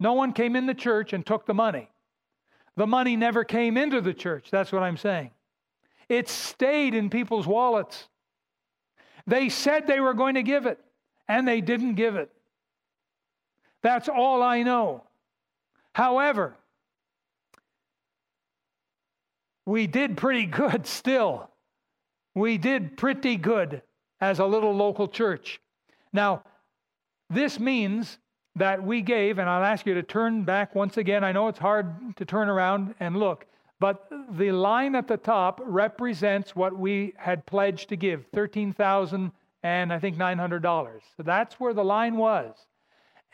No 0.01 0.15
one 0.15 0.33
came 0.33 0.57
in 0.57 0.67
the 0.67 0.75
church 0.75 1.13
and 1.13 1.25
took 1.25 1.47
the 1.47 1.55
money. 1.55 1.89
The 2.77 2.87
money 2.87 3.17
never 3.17 3.45
came 3.45 3.77
into 3.77 4.01
the 4.01 4.15
church. 4.15 4.51
That's 4.51 4.73
what 4.73 4.83
I'm 4.83 4.97
saying. 4.97 5.31
It 6.09 6.29
stayed 6.29 6.95
in 6.95 7.11
people's 7.11 7.47
wallets. 7.47 8.09
They 9.27 9.51
said 9.51 9.87
they 9.87 10.01
were 10.01 10.15
going 10.15 10.37
to 10.37 10.43
give 10.43 10.65
it, 10.65 10.79
and 11.27 11.47
they 11.47 11.61
didn't 11.61 11.95
give 11.95 12.17
it. 12.17 12.31
That's 13.83 14.09
all 14.09 14.43
I 14.43 14.63
know. 14.63 15.05
However, 15.93 16.57
we 19.69 19.87
did 19.87 20.17
pretty 20.17 20.47
good 20.47 20.87
still. 21.01 21.51
We 22.35 22.57
did 22.57 22.97
pretty 22.97 23.37
good 23.37 23.83
as 24.21 24.39
a 24.39 24.47
little 24.47 24.75
local 24.75 25.09
church. 25.09 25.61
Now, 26.13 26.43
this 27.29 27.61
means 27.61 28.19
that 28.57 28.83
we 28.83 29.03
gave, 29.03 29.39
and 29.39 29.49
I'll 29.49 29.65
ask 29.65 29.85
you 29.87 29.95
to 29.95 30.03
turn 30.03 30.45
back 30.45 30.75
once 30.75 30.97
again. 30.97 31.23
I 31.23 31.33
know 31.33 31.49
it's 31.49 31.59
hard 31.59 32.17
to 32.17 32.25
turn 32.25 32.49
around 32.49 32.95
and 32.99 33.17
look, 33.17 33.47
but 33.79 34.09
the 34.31 34.53
line 34.53 34.95
at 34.95 35.07
the 35.07 35.19
top 35.19 35.61
represents 35.63 36.57
what 36.57 36.77
we 36.77 37.13
had 37.17 37.45
pledged 37.45 37.91
to 37.91 37.97
give, 37.97 38.25
thirteen 38.33 38.73
thousand 38.73 39.33
and 39.63 39.93
I 39.93 39.99
think 39.99 40.17
nine 40.17 40.39
hundred 40.39 40.63
dollars. 40.63 41.03
So 41.17 41.23
that's 41.23 41.61
where 41.61 41.75
the 41.75 41.85
line 41.85 42.17
was. 42.17 42.55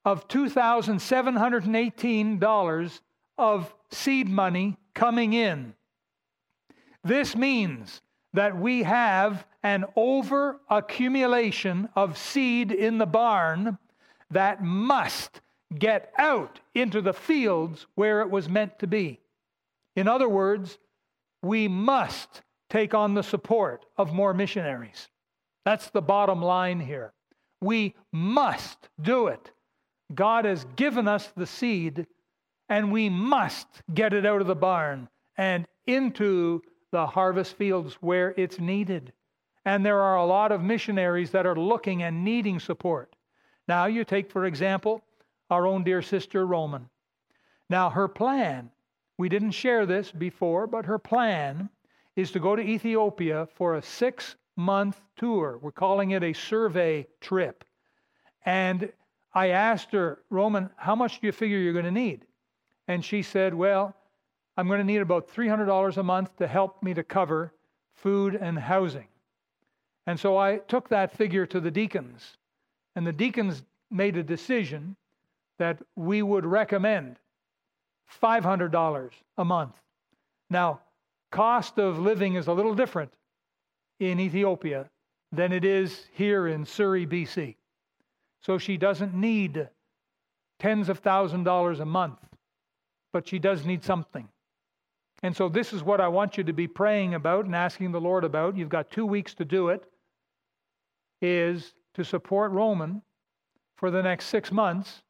of 0.04 0.28
$2,718 0.28 3.00
of 3.38 3.74
seed 3.90 4.28
money 4.30 4.78
coming 4.94 5.34
in. 5.34 5.74
This 7.06 7.36
means 7.36 8.02
that 8.34 8.58
we 8.58 8.82
have 8.82 9.46
an 9.62 9.86
over 9.96 10.60
accumulation 10.70 11.88
of 11.96 12.18
seed 12.18 12.72
in 12.72 12.98
the 12.98 13.06
barn 13.06 13.78
that 14.32 14.64
must 14.64 15.40
get 15.78 16.12
out 16.18 16.60
into 16.74 17.02
the 17.02 17.14
fields 17.14 17.86
where 17.94 18.22
it 18.22 18.30
was 18.30 18.50
meant 18.50 18.80
to 18.80 18.88
be. 18.88 19.20
In 19.96 20.08
other 20.08 20.28
words, 20.28 20.80
we 21.44 21.68
must 21.68 22.42
take 22.72 22.96
on 22.96 23.14
the 23.14 23.24
support 23.24 23.86
of 23.98 24.12
more 24.12 24.34
missionaries. 24.34 25.08
That's 25.64 25.92
the 25.92 26.02
bottom 26.02 26.42
line 26.42 26.80
here. 26.80 27.14
We 27.62 27.94
must 28.12 28.90
do 29.00 29.28
it. 29.28 29.52
God 30.14 30.46
has 30.46 30.66
given 30.76 31.08
us 31.08 31.32
the 31.38 31.46
seed, 31.46 32.08
and 32.68 32.92
we 32.92 33.10
must 33.10 33.68
get 33.94 34.14
it 34.14 34.26
out 34.26 34.42
of 34.42 34.48
the 34.48 34.56
barn 34.56 35.08
and 35.38 35.68
into 35.86 36.62
the 36.96 37.06
harvest 37.06 37.58
fields 37.58 37.96
where 37.96 38.34
it's 38.38 38.58
needed. 38.58 39.12
And 39.66 39.86
there 39.86 40.00
are 40.00 40.16
a 40.16 40.26
lot 40.26 40.54
of 40.54 40.62
missionaries 40.62 41.32
that 41.32 41.46
are 41.46 41.58
looking 41.58 42.04
and 42.04 42.24
needing 42.24 42.58
support. 42.58 43.14
Now, 43.68 43.88
you 43.88 44.06
take, 44.06 44.32
for 44.32 44.46
example, 44.46 45.02
our 45.50 45.68
own 45.68 45.84
dear 45.84 46.02
sister 46.02 46.46
Roman. 46.48 46.90
Now, 47.70 47.90
her 47.90 48.08
plan, 48.08 48.72
we 49.18 49.28
didn't 49.28 49.52
share 49.52 49.86
this 49.86 50.10
before, 50.10 50.68
but 50.68 50.86
her 50.86 50.98
plan 50.98 51.68
is 52.16 52.32
to 52.32 52.40
go 52.40 52.56
to 52.56 52.62
Ethiopia 52.62 53.50
for 53.56 53.76
a 53.76 53.82
six 53.82 54.38
month 54.56 55.02
tour. 55.18 55.60
We're 55.62 55.72
calling 55.74 56.12
it 56.12 56.24
a 56.24 56.32
survey 56.32 57.08
trip. 57.20 57.66
And 58.46 58.90
I 59.34 59.50
asked 59.50 59.92
her, 59.92 60.20
Roman, 60.30 60.70
how 60.78 60.96
much 60.96 61.20
do 61.20 61.28
you 61.28 61.34
figure 61.34 61.58
you're 61.58 61.74
going 61.74 61.84
to 61.84 61.92
need? 61.92 62.26
And 62.88 63.04
she 63.04 63.22
said, 63.22 63.54
Well, 63.54 63.94
I'm 64.58 64.68
going 64.68 64.80
to 64.80 64.86
need 64.86 65.02
about 65.02 65.28
$300 65.28 65.98
a 65.98 66.04
month 66.04 66.36
to 66.38 66.48
help 66.48 66.82
me 66.82 66.94
to 66.94 67.04
cover 67.04 67.52
food 67.94 68.36
and 68.36 68.58
housing. 68.58 69.08
And 70.08 70.20
so 70.20 70.38
I 70.38 70.58
took 70.58 70.90
that 70.90 71.16
figure 71.16 71.46
to 71.48 71.60
the 71.60 71.72
deacons, 71.72 72.38
and 72.96 73.06
the 73.06 73.12
deacons 73.12 73.64
made 73.90 74.18
a 74.18 74.24
decision 74.24 74.96
that 75.58 75.82
we 75.96 76.22
would 76.22 76.46
recommend 76.46 77.18
$500 78.22 79.10
a 79.38 79.46
month. 79.46 79.76
Now, 80.50 80.82
cost 81.32 81.80
of 81.80 82.00
living 82.00 82.36
is 82.36 82.48
a 82.48 82.54
little 82.54 82.76
different 82.76 83.12
in 84.00 84.20
Ethiopia 84.20 84.90
than 85.32 85.52
it 85.52 85.66
is 85.66 86.08
here 86.14 86.48
in 86.48 86.66
Surrey, 86.66 87.06
BC. 87.06 87.56
So 88.42 88.58
she 88.58 88.78
doesn't 88.78 89.14
need 89.14 89.70
tens 90.60 90.88
of 90.88 91.00
thousand 91.00 91.44
dollars 91.44 91.80
a 91.80 91.86
month, 91.86 92.20
but 93.12 93.28
she 93.28 93.40
does 93.40 93.66
need 93.66 93.84
something. 93.84 94.30
And 95.24 95.36
so 95.36 95.50
this 95.50 95.74
is 95.74 95.84
what 95.84 96.02
I 96.02 96.08
want 96.08 96.38
you 96.38 96.44
to 96.44 96.54
be 96.54 96.68
praying 96.68 97.14
about 97.14 97.46
and 97.46 97.56
asking 97.56 97.92
the 97.92 98.02
Lord 98.02 98.24
about. 98.24 98.58
You've 98.58 98.70
got 98.70 98.92
two 98.92 99.06
weeks 99.06 99.34
to 99.36 99.46
do 99.46 99.70
it, 99.70 99.84
is 101.22 101.74
to 101.94 102.04
support 102.04 102.52
Roman 102.52 103.02
for 103.78 103.90
the 103.92 104.04
next 104.04 104.26
six 104.26 104.52
months 104.52 105.02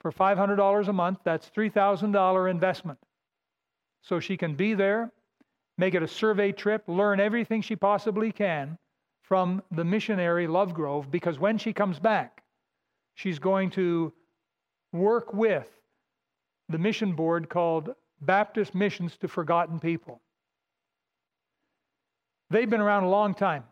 for 0.00 0.10
$500 0.10 0.88
a 0.88 0.92
month. 0.92 1.18
That's 1.24 1.50
$3,000 1.50 2.50
investment. 2.50 2.98
So 4.02 4.18
she 4.18 4.36
can 4.36 4.54
be 4.54 4.74
there, 4.74 5.12
make 5.76 5.94
it 5.94 6.02
a 6.02 6.08
survey 6.08 6.52
trip, 6.52 6.84
learn 6.86 7.20
everything 7.20 7.60
she 7.60 7.76
possibly 7.76 8.32
can 8.32 8.78
from 9.22 9.62
the 9.70 9.84
missionary 9.84 10.46
Lovegrove, 10.46 11.10
because 11.10 11.38
when 11.38 11.58
she 11.58 11.72
comes 11.72 12.00
back, 12.00 12.42
she's 13.14 13.38
going 13.38 13.70
to 13.70 14.12
work 14.92 15.32
with 15.32 15.68
the 16.68 16.78
mission 16.78 17.12
board 17.12 17.48
called 17.48 17.94
Baptist 18.20 18.74
Missions 18.74 19.16
to 19.18 19.28
Forgotten 19.28 19.80
People. 19.80 20.20
They've 22.50 22.68
been 22.68 22.80
around 22.80 23.04
a 23.04 23.10
long 23.10 23.34
time. 23.34 23.64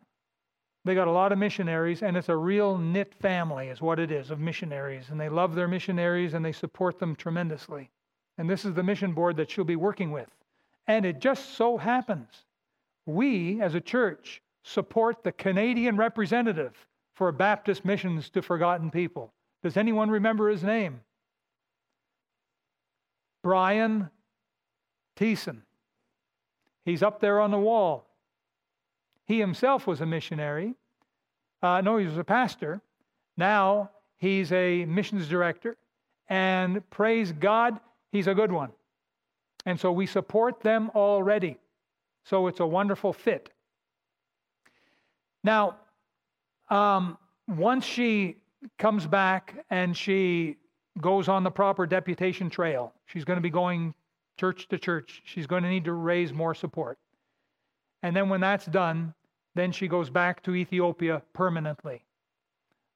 They 0.84 0.94
got 0.94 1.08
a 1.08 1.12
lot 1.12 1.32
of 1.32 1.38
missionaries, 1.38 2.02
and 2.02 2.16
it's 2.16 2.28
a 2.28 2.36
real 2.36 2.78
knit 2.78 3.12
family, 3.20 3.68
is 3.68 3.82
what 3.82 3.98
it 3.98 4.10
is, 4.10 4.30
of 4.30 4.38
missionaries. 4.38 5.10
And 5.10 5.20
they 5.20 5.28
love 5.28 5.54
their 5.54 5.68
missionaries 5.68 6.34
and 6.34 6.44
they 6.44 6.52
support 6.52 6.98
them 6.98 7.14
tremendously. 7.14 7.90
And 8.38 8.48
this 8.48 8.64
is 8.64 8.74
the 8.74 8.82
mission 8.82 9.12
board 9.12 9.36
that 9.36 9.50
she'll 9.50 9.64
be 9.64 9.76
working 9.76 10.12
with. 10.12 10.30
And 10.86 11.04
it 11.04 11.20
just 11.20 11.56
so 11.56 11.76
happens 11.76 12.44
we, 13.04 13.60
as 13.60 13.74
a 13.74 13.80
church, 13.80 14.42
support 14.62 15.24
the 15.24 15.32
Canadian 15.32 15.96
representative 15.96 16.74
for 17.14 17.32
Baptist 17.32 17.84
Missions 17.84 18.30
to 18.30 18.42
Forgotten 18.42 18.90
People. 18.90 19.32
Does 19.62 19.76
anyone 19.76 20.10
remember 20.10 20.48
his 20.48 20.62
name? 20.62 21.00
Brian 23.42 24.10
Thiessen. 25.18 25.62
He's 26.84 27.02
up 27.02 27.20
there 27.20 27.40
on 27.40 27.50
the 27.50 27.58
wall. 27.58 28.06
He 29.26 29.38
himself 29.40 29.86
was 29.86 30.00
a 30.00 30.06
missionary. 30.06 30.74
Uh, 31.62 31.80
no, 31.80 31.98
he 31.98 32.06
was 32.06 32.16
a 32.16 32.24
pastor. 32.24 32.80
Now 33.36 33.90
he's 34.16 34.52
a 34.52 34.84
missions 34.86 35.28
director. 35.28 35.76
And 36.28 36.88
praise 36.90 37.32
God, 37.32 37.78
he's 38.12 38.26
a 38.26 38.34
good 38.34 38.52
one. 38.52 38.70
And 39.66 39.78
so 39.78 39.92
we 39.92 40.06
support 40.06 40.60
them 40.60 40.90
already. 40.94 41.58
So 42.24 42.46
it's 42.46 42.60
a 42.60 42.66
wonderful 42.66 43.12
fit. 43.12 43.50
Now, 45.44 45.76
um, 46.70 47.18
once 47.46 47.84
she 47.84 48.36
comes 48.78 49.06
back 49.06 49.64
and 49.70 49.96
she 49.96 50.56
goes 51.00 51.28
on 51.28 51.44
the 51.44 51.50
proper 51.50 51.86
deputation 51.86 52.50
trail, 52.50 52.92
she's 53.06 53.24
going 53.24 53.36
to 53.36 53.42
be 53.42 53.50
going 53.50 53.94
church 54.38 54.68
to 54.68 54.78
church. 54.78 55.20
She's 55.24 55.46
going 55.46 55.62
to 55.64 55.68
need 55.68 55.84
to 55.84 55.92
raise 55.92 56.32
more 56.32 56.54
support. 56.54 56.98
And 58.02 58.14
then 58.14 58.28
when 58.28 58.40
that's 58.40 58.66
done, 58.66 59.14
then 59.54 59.72
she 59.72 59.88
goes 59.88 60.08
back 60.08 60.42
to 60.44 60.54
Ethiopia 60.54 61.22
permanently. 61.32 62.04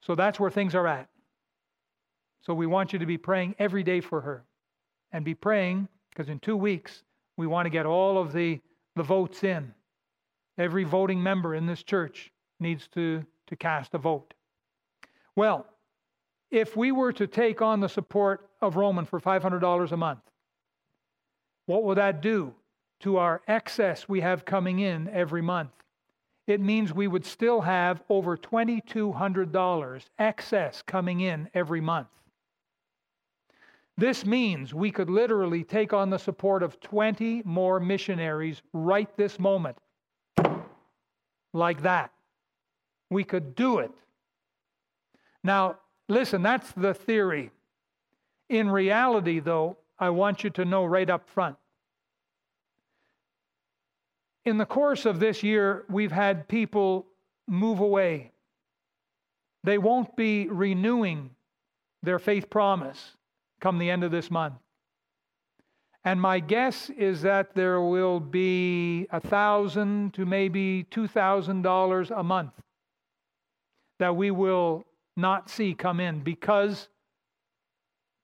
So 0.00 0.14
that's 0.14 0.40
where 0.40 0.50
things 0.50 0.74
are 0.74 0.86
at. 0.86 1.08
So 2.40 2.54
we 2.54 2.66
want 2.66 2.92
you 2.92 2.98
to 2.98 3.06
be 3.06 3.18
praying 3.18 3.54
every 3.58 3.82
day 3.82 4.00
for 4.00 4.20
her 4.20 4.44
and 5.12 5.24
be 5.24 5.34
praying 5.34 5.88
because 6.10 6.28
in 6.28 6.38
two 6.40 6.56
weeks 6.56 7.04
we 7.36 7.46
want 7.46 7.66
to 7.66 7.70
get 7.70 7.86
all 7.86 8.18
of 8.18 8.32
the, 8.32 8.60
the 8.96 9.02
votes 9.02 9.44
in. 9.44 9.72
Every 10.58 10.84
voting 10.84 11.22
member 11.22 11.54
in 11.54 11.66
this 11.66 11.82
church 11.82 12.32
needs 12.60 12.88
to, 12.88 13.24
to 13.46 13.56
cast 13.56 13.94
a 13.94 13.98
vote. 13.98 14.34
Well, 15.34 15.66
if 16.50 16.76
we 16.76 16.92
were 16.92 17.12
to 17.14 17.26
take 17.26 17.62
on 17.62 17.80
the 17.80 17.88
support 17.88 18.50
of 18.60 18.76
Roman 18.76 19.06
for 19.06 19.20
$500 19.20 19.92
a 19.92 19.96
month, 19.96 20.20
what 21.66 21.84
will 21.84 21.94
that 21.94 22.20
do 22.20 22.54
to 23.00 23.16
our 23.16 23.42
excess 23.48 24.08
we 24.08 24.20
have 24.20 24.44
coming 24.44 24.80
in 24.80 25.08
every 25.08 25.42
month? 25.42 25.70
It 26.46 26.60
means 26.60 26.92
we 26.92 27.06
would 27.06 27.24
still 27.24 27.60
have 27.60 28.02
over 28.08 28.36
$2,200 28.36 30.02
excess 30.18 30.82
coming 30.82 31.20
in 31.20 31.48
every 31.54 31.80
month. 31.80 32.08
This 33.96 34.24
means 34.24 34.74
we 34.74 34.90
could 34.90 35.10
literally 35.10 35.62
take 35.62 35.92
on 35.92 36.10
the 36.10 36.18
support 36.18 36.62
of 36.62 36.80
20 36.80 37.42
more 37.44 37.78
missionaries 37.78 38.62
right 38.72 39.14
this 39.16 39.38
moment. 39.38 39.76
Like 41.52 41.82
that. 41.82 42.10
We 43.10 43.24
could 43.24 43.54
do 43.54 43.78
it. 43.78 43.90
Now, 45.44 45.76
listen, 46.08 46.42
that's 46.42 46.72
the 46.72 46.94
theory. 46.94 47.50
In 48.48 48.70
reality, 48.70 49.38
though, 49.38 49.76
I 50.02 50.10
want 50.10 50.42
you 50.42 50.50
to 50.50 50.64
know 50.64 50.84
right 50.84 51.08
up 51.08 51.28
front. 51.28 51.56
In 54.44 54.58
the 54.58 54.66
course 54.66 55.06
of 55.06 55.20
this 55.20 55.44
year, 55.44 55.84
we've 55.88 56.10
had 56.10 56.48
people 56.48 57.06
move 57.46 57.78
away. 57.78 58.32
They 59.62 59.78
won't 59.78 60.16
be 60.16 60.48
renewing 60.48 61.30
their 62.02 62.18
faith 62.18 62.50
promise 62.50 63.16
come 63.60 63.78
the 63.78 63.90
end 63.90 64.02
of 64.02 64.10
this 64.10 64.28
month. 64.28 64.54
And 66.04 66.20
my 66.20 66.40
guess 66.40 66.90
is 66.90 67.22
that 67.22 67.54
there 67.54 67.80
will 67.80 68.18
be 68.18 69.06
a 69.12 69.20
thousand 69.20 70.14
to 70.14 70.26
maybe 70.26 70.82
two 70.90 71.06
thousand 71.06 71.62
dollars 71.62 72.10
a 72.10 72.24
month 72.24 72.54
that 74.00 74.16
we 74.16 74.32
will 74.32 74.84
not 75.16 75.48
see 75.48 75.74
come 75.74 76.00
in 76.00 76.24
because 76.24 76.88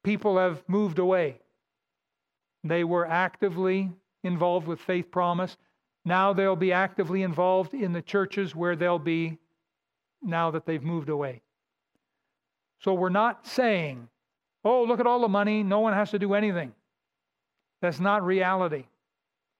people 0.02 0.38
have 0.38 0.64
moved 0.68 0.98
away. 0.98 1.40
They 2.64 2.84
were 2.84 3.06
actively 3.06 3.90
involved 4.24 4.66
with 4.66 4.80
Faith 4.80 5.10
Promise. 5.10 5.56
Now 6.04 6.32
they'll 6.32 6.56
be 6.56 6.72
actively 6.72 7.22
involved 7.22 7.74
in 7.74 7.92
the 7.92 8.02
churches 8.02 8.54
where 8.54 8.76
they'll 8.76 8.98
be 8.98 9.38
now 10.22 10.50
that 10.50 10.66
they've 10.66 10.82
moved 10.82 11.08
away. 11.08 11.42
So 12.80 12.94
we're 12.94 13.08
not 13.08 13.46
saying, 13.46 14.08
oh, 14.64 14.84
look 14.84 15.00
at 15.00 15.06
all 15.06 15.20
the 15.20 15.28
money, 15.28 15.62
no 15.62 15.80
one 15.80 15.92
has 15.92 16.10
to 16.10 16.18
do 16.18 16.34
anything. 16.34 16.72
That's 17.80 18.00
not 18.00 18.24
reality. 18.24 18.84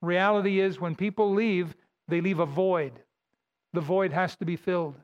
Reality 0.02 0.60
is 0.60 0.80
when 0.80 0.94
people 0.94 1.32
leave, 1.32 1.74
they 2.08 2.20
leave 2.20 2.38
a 2.38 2.46
void. 2.46 2.92
The 3.72 3.80
void 3.80 4.12
has 4.12 4.36
to 4.36 4.44
be 4.44 4.56
filled. 4.56 4.94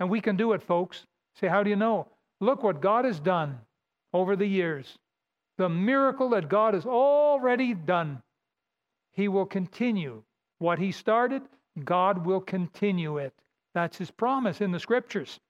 And 0.00 0.08
we 0.08 0.20
can 0.20 0.36
do 0.36 0.52
it, 0.52 0.62
folks. 0.62 1.06
Say, 1.36 1.48
how 1.48 1.62
do 1.62 1.70
you 1.70 1.76
know? 1.76 2.08
Look 2.40 2.62
what 2.62 2.80
God 2.80 3.04
has 3.04 3.20
done 3.20 3.58
over 4.12 4.36
the 4.36 4.46
years. 4.46 4.98
The 5.56 5.68
miracle 5.68 6.30
that 6.30 6.48
God 6.48 6.74
has 6.74 6.86
already 6.86 7.74
done. 7.74 8.22
He 9.12 9.28
will 9.28 9.46
continue 9.46 10.22
what 10.58 10.78
He 10.78 10.92
started, 10.92 11.42
God 11.84 12.24
will 12.24 12.40
continue 12.40 13.18
it. 13.18 13.34
That's 13.74 13.98
His 13.98 14.10
promise 14.10 14.60
in 14.60 14.72
the 14.72 14.80
scriptures. 14.80 15.40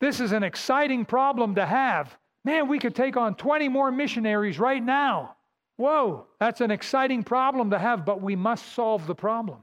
This 0.00 0.20
is 0.20 0.32
an 0.32 0.42
exciting 0.42 1.04
problem 1.04 1.54
to 1.54 1.64
have. 1.64 2.16
Man, 2.44 2.68
we 2.68 2.78
could 2.78 2.94
take 2.94 3.16
on 3.16 3.36
20 3.36 3.68
more 3.68 3.90
missionaries 3.90 4.58
right 4.58 4.82
now. 4.82 5.36
Whoa, 5.76 6.26
that's 6.38 6.60
an 6.60 6.70
exciting 6.70 7.24
problem 7.24 7.70
to 7.70 7.78
have, 7.78 8.04
but 8.04 8.20
we 8.20 8.36
must 8.36 8.72
solve 8.74 9.06
the 9.06 9.14
problem. 9.14 9.60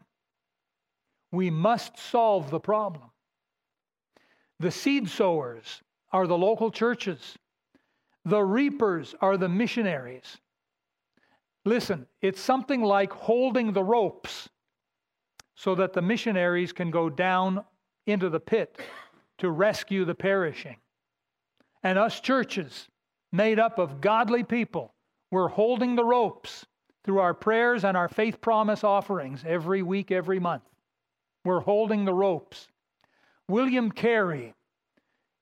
We 1.32 1.50
must 1.50 1.98
solve 1.98 2.50
the 2.50 2.60
problem. 2.60 3.12
The 4.60 4.72
seed 4.72 5.10
sowers 5.10 5.82
are 6.12 6.28
the 6.28 6.38
local 6.38 6.72
churches, 6.72 7.38
the 8.26 8.42
reapers 8.42 9.16
are 9.22 9.38
the 9.38 9.50
missionaries. 9.50 10.38
Listen, 11.66 12.08
it's 12.22 12.42
something 12.42 12.82
like 12.82 13.12
holding 13.12 13.74
the 13.74 13.84
ropes 13.84 14.50
so 15.56 15.76
that 15.76 15.94
the 15.94 16.02
missionaries 16.02 16.74
can 16.74 16.92
go 16.92 17.10
down 17.10 17.64
into 18.08 18.30
the 18.30 18.40
pit 18.40 18.80
to 19.38 19.50
rescue 19.50 20.06
the 20.06 20.16
perishing. 20.16 20.78
And 21.84 21.98
us 21.98 22.20
churches, 22.20 22.88
made 23.32 23.60
up 23.60 23.80
of 23.80 24.02
godly 24.02 24.44
people, 24.44 24.94
we're 25.32 25.48
holding 25.48 25.96
the 25.96 26.04
ropes 26.04 26.66
through 27.04 27.20
our 27.20 27.34
prayers 27.34 27.84
and 27.84 27.96
our 27.96 28.10
faith 28.10 28.42
promise 28.42 28.84
offerings 28.84 29.44
every 29.48 29.82
week, 29.82 30.12
every 30.12 30.40
month. 30.40 30.64
We're 31.44 31.62
holding 31.62 32.06
the 32.06 32.14
ropes. 32.14 32.68
William 33.48 33.92
Carey 33.92 34.54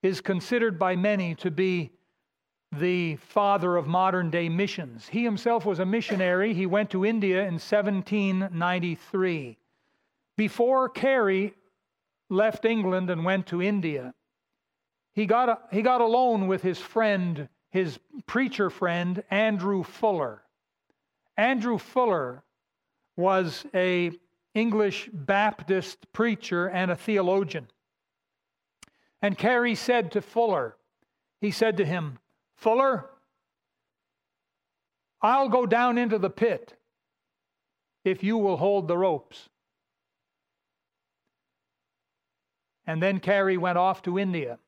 is 0.02 0.22
considered 0.22 0.80
by 0.80 0.96
many 0.96 1.36
to 1.36 1.52
be 1.52 1.92
the 2.72 3.16
father 3.18 3.78
of 3.78 3.88
modern 3.88 4.30
day 4.30 4.50
missions. 4.50 5.08
He 5.08 5.24
himself 5.24 5.66
was 5.66 5.80
a 5.80 5.86
missionary. 5.86 6.54
He 6.54 6.66
went 6.66 6.90
to 6.92 7.06
India 7.06 7.40
in 7.40 7.56
1793. 7.56 9.58
Before 10.38 10.90
Carey 10.90 11.54
left 12.30 12.66
England 12.66 13.10
and 13.10 13.26
went 13.26 13.48
to 13.48 13.62
India, 13.62 14.14
he 15.14 15.26
got, 15.26 15.50
a, 15.50 15.60
he 15.72 15.82
got 15.82 16.02
alone 16.02 16.48
with 16.48 16.62
his 16.62 16.78
friend, 16.78 17.50
his 17.72 18.00
preacher 18.28 18.70
friend, 18.70 19.24
Andrew 19.32 19.84
Fuller. 19.84 20.44
Andrew 21.36 21.78
Fuller 21.78 22.44
was 23.18 23.66
a 23.74 24.12
English 24.54 25.10
Baptist 25.12 26.12
preacher 26.14 26.68
and 26.68 26.92
a 26.92 26.96
theologian. 26.96 27.68
And 29.22 29.38
Carey 29.38 29.76
said 29.76 30.12
to 30.14 30.22
Fuller, 30.22 30.78
he 31.42 31.52
said 31.52 31.78
to 31.78 31.86
him, 31.86 32.20
Fuller, 32.60 33.10
I'll 35.22 35.48
go 35.48 35.66
down 35.66 35.98
into 35.98 36.18
the 36.18 36.30
pit 36.30 36.74
if 38.04 38.22
you 38.22 38.38
will 38.38 38.58
hold 38.58 38.88
the 38.88 38.98
ropes. 38.98 39.48
And 42.86 43.02
then 43.02 43.20
Carey 43.20 43.58
went 43.58 43.78
off 43.78 44.02
to 44.04 44.20
India. 44.20 44.60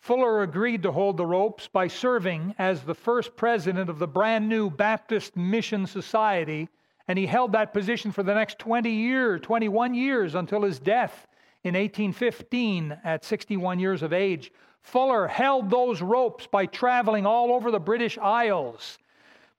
Fuller 0.00 0.42
agreed 0.42 0.82
to 0.84 0.92
hold 0.92 1.18
the 1.18 1.26
ropes 1.26 1.68
by 1.68 1.86
serving 1.86 2.54
as 2.58 2.82
the 2.82 2.94
first 2.94 3.36
president 3.36 3.90
of 3.90 3.98
the 3.98 4.08
brand 4.08 4.48
new 4.48 4.70
Baptist 4.70 5.36
Mission 5.36 5.86
Society, 5.86 6.68
and 7.08 7.18
he 7.18 7.26
held 7.26 7.52
that 7.52 7.74
position 7.74 8.10
for 8.10 8.22
the 8.22 8.34
next 8.34 8.58
20 8.58 8.90
years, 8.90 9.40
21 9.42 9.94
years 9.94 10.34
until 10.34 10.62
his 10.62 10.78
death 10.78 11.26
in 11.62 11.74
1815 11.74 12.98
at 13.04 13.24
61 13.24 13.78
years 13.78 14.02
of 14.02 14.12
age. 14.12 14.50
Fuller 14.82 15.28
held 15.28 15.70
those 15.70 16.02
ropes 16.02 16.46
by 16.46 16.66
traveling 16.66 17.24
all 17.24 17.52
over 17.52 17.70
the 17.70 17.80
British 17.80 18.18
Isles, 18.18 18.98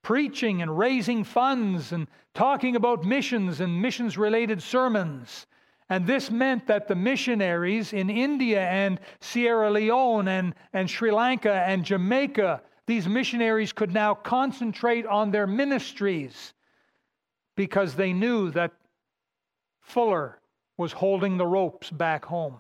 preaching 0.02 0.62
and 0.62 0.78
raising 0.78 1.24
funds 1.24 1.92
and 1.92 2.08
talking 2.34 2.76
about 2.76 3.04
missions 3.04 3.60
and 3.60 3.82
missions 3.82 4.18
related 4.18 4.62
sermons. 4.62 5.48
And 5.90 6.06
this 6.08 6.32
meant 6.32 6.68
that 6.68 6.88
the 6.88 6.96
missionaries 6.96 7.94
in 7.94 8.10
India 8.10 8.62
and 8.62 9.00
Sierra 9.22 9.70
Leone 9.70 10.28
and, 10.28 10.56
and 10.74 10.90
Sri 10.90 11.12
Lanka 11.12 11.54
and 11.54 11.86
Jamaica, 11.86 12.62
these 12.86 13.08
missionaries 13.08 13.74
could 13.74 13.94
now 13.94 14.14
concentrate 14.14 15.06
on 15.06 15.32
their 15.32 15.48
ministries 15.48 16.54
because 17.56 17.96
they 17.96 18.14
knew 18.14 18.52
that 18.52 18.72
Fuller 19.82 20.40
was 20.78 20.92
holding 20.92 21.38
the 21.38 21.46
ropes 21.46 21.90
back 21.90 22.26
home. 22.26 22.58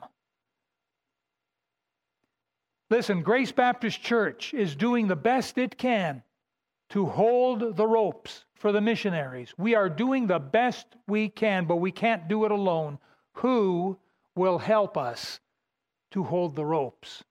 Listen, 2.93 3.23
Grace 3.23 3.51
Baptist 3.51 4.03
Church 4.03 4.53
is 4.53 4.75
doing 4.75 5.07
the 5.07 5.15
best 5.15 5.57
it 5.57 5.79
can 5.79 6.21
to 6.91 7.07
hold 7.07 7.75
the 7.75 7.87
ropes 7.87 8.45
for 8.53 8.71
the 8.71 8.81
missionaries. 8.81 9.51
We 9.57 9.73
are 9.73 9.89
doing 9.89 10.27
the 10.27 10.37
best 10.37 10.85
we 11.07 11.27
can, 11.27 11.65
but 11.65 11.77
we 11.77 11.91
can't 11.91 12.27
do 12.27 12.45
it 12.45 12.51
alone. 12.51 12.99
Who 13.37 13.97
will 14.35 14.59
help 14.59 14.95
us 14.95 15.39
to 16.11 16.23
hold 16.23 16.55
the 16.55 16.65
ropes? 16.65 17.23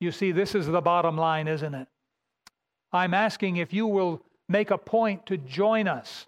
You 0.00 0.10
see, 0.10 0.32
this 0.32 0.56
is 0.56 0.66
the 0.66 0.80
bottom 0.80 1.16
line, 1.16 1.46
isn't 1.46 1.74
it? 1.76 1.86
I'm 2.92 3.14
asking 3.14 3.58
if 3.58 3.72
you 3.72 3.86
will 3.86 4.24
make 4.48 4.72
a 4.72 4.78
point 4.78 5.24
to 5.26 5.36
join 5.36 5.86
us 5.86 6.26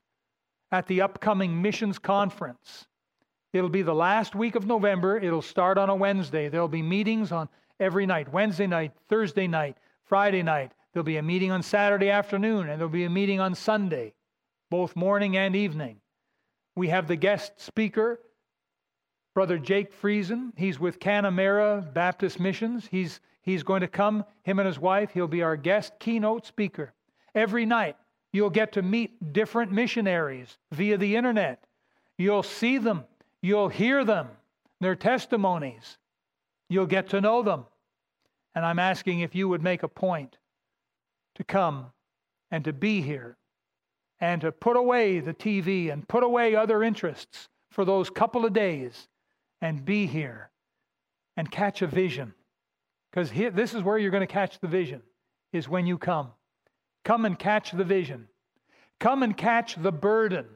at 0.71 0.87
the 0.87 1.01
upcoming 1.01 1.61
missions 1.61 1.99
conference. 1.99 2.87
It'll 3.53 3.69
be 3.69 3.83
the 3.83 3.93
last 3.93 4.37
week 4.37 4.55
of 4.55 4.69
November. 4.69 5.19
It'll 5.19 5.43
start 5.43 5.79
on 5.79 5.91
a 5.91 5.97
Wednesday. 5.97 6.49
There'll 6.49 6.69
be 6.69 6.81
meetings 6.81 7.33
on 7.33 7.49
every 7.81 8.07
night 8.07 8.33
Wednesday 8.33 8.67
night, 8.67 8.93
Thursday 9.09 9.47
night, 9.47 9.77
Friday 10.05 10.43
night. 10.43 10.73
There'll 10.93 11.05
be 11.05 11.17
a 11.17 11.23
meeting 11.23 11.51
on 11.51 11.63
Saturday 11.63 12.11
afternoon, 12.11 12.69
and 12.69 12.79
there'll 12.79 12.89
be 12.89 13.05
a 13.05 13.11
meeting 13.11 13.41
on 13.41 13.55
Sunday, 13.55 14.13
both 14.71 14.95
morning 14.95 15.37
and 15.37 15.57
evening. 15.57 16.01
We 16.77 16.89
have 16.89 17.09
the 17.09 17.17
guest 17.17 17.53
speaker, 17.57 18.21
Brother 19.35 19.59
Jake 19.59 19.93
Friesen. 20.01 20.53
He's 20.57 20.79
with 20.79 21.01
Canamera 21.01 21.93
Baptist 21.93 22.39
Missions. 22.39 22.87
He's, 22.91 23.21
he's 23.43 23.63
going 23.63 23.81
to 23.81 23.89
come, 23.89 24.25
him 24.43 24.59
and 24.59 24.67
his 24.67 24.79
wife. 24.79 25.11
He'll 25.11 25.27
be 25.27 25.43
our 25.43 25.57
guest 25.57 25.95
keynote 25.99 26.47
speaker. 26.47 26.93
Every 27.35 27.67
night, 27.67 27.97
you'll 28.33 28.51
get 28.51 28.73
to 28.73 28.83
meet 28.83 29.33
different 29.33 29.73
missionaries 29.73 30.59
via 30.73 30.99
the 30.99 31.17
internet. 31.17 31.65
You'll 32.19 32.43
see 32.43 32.79
them 32.79 33.05
You'll 33.43 33.69
hear 33.69 34.05
them, 34.05 34.29
their 34.81 34.95
testimonies. 34.95 35.99
You'll 36.71 36.87
get 36.87 37.11
to 37.11 37.21
know 37.21 37.43
them. 37.43 37.67
And 38.55 38.65
I'm 38.65 38.79
asking 38.79 39.21
if 39.21 39.35
you 39.35 39.49
would 39.49 39.63
make 39.63 39.83
a 39.83 39.89
point 39.89 40.39
to 41.35 41.45
come 41.45 41.87
and 42.51 42.65
to 42.65 42.73
be 42.73 43.03
here 43.03 43.37
and 44.21 44.41
to 44.41 44.53
put 44.53 44.77
away 44.77 45.21
the 45.21 45.35
TV 45.35 45.93
and 45.93 46.07
put 46.09 46.23
away 46.23 46.55
other 46.55 46.83
interests 46.83 47.49
for 47.71 47.85
those 47.85 48.09
couple 48.09 48.47
of 48.47 48.53
days 48.53 49.09
and 49.61 49.85
be 49.85 50.07
here 50.07 50.51
and 51.37 51.51
catch 51.51 51.83
a 51.83 51.87
vision. 51.87 52.35
Because 53.11 53.31
this 53.31 53.75
is 53.75 53.83
where 53.83 53.99
you're 53.99 54.11
going 54.13 54.27
to 54.27 54.33
catch 54.33 54.61
the 54.61 54.69
vision, 54.69 55.03
is 55.53 55.69
when 55.69 55.87
you 55.87 55.99
come. 55.99 56.29
Come 57.05 57.25
and 57.25 57.37
catch 57.37 57.73
the 57.73 57.85
vision. 57.85 58.29
Come 59.01 59.23
and 59.23 59.37
catch 59.37 59.75
the 59.75 59.91
burden 59.91 60.47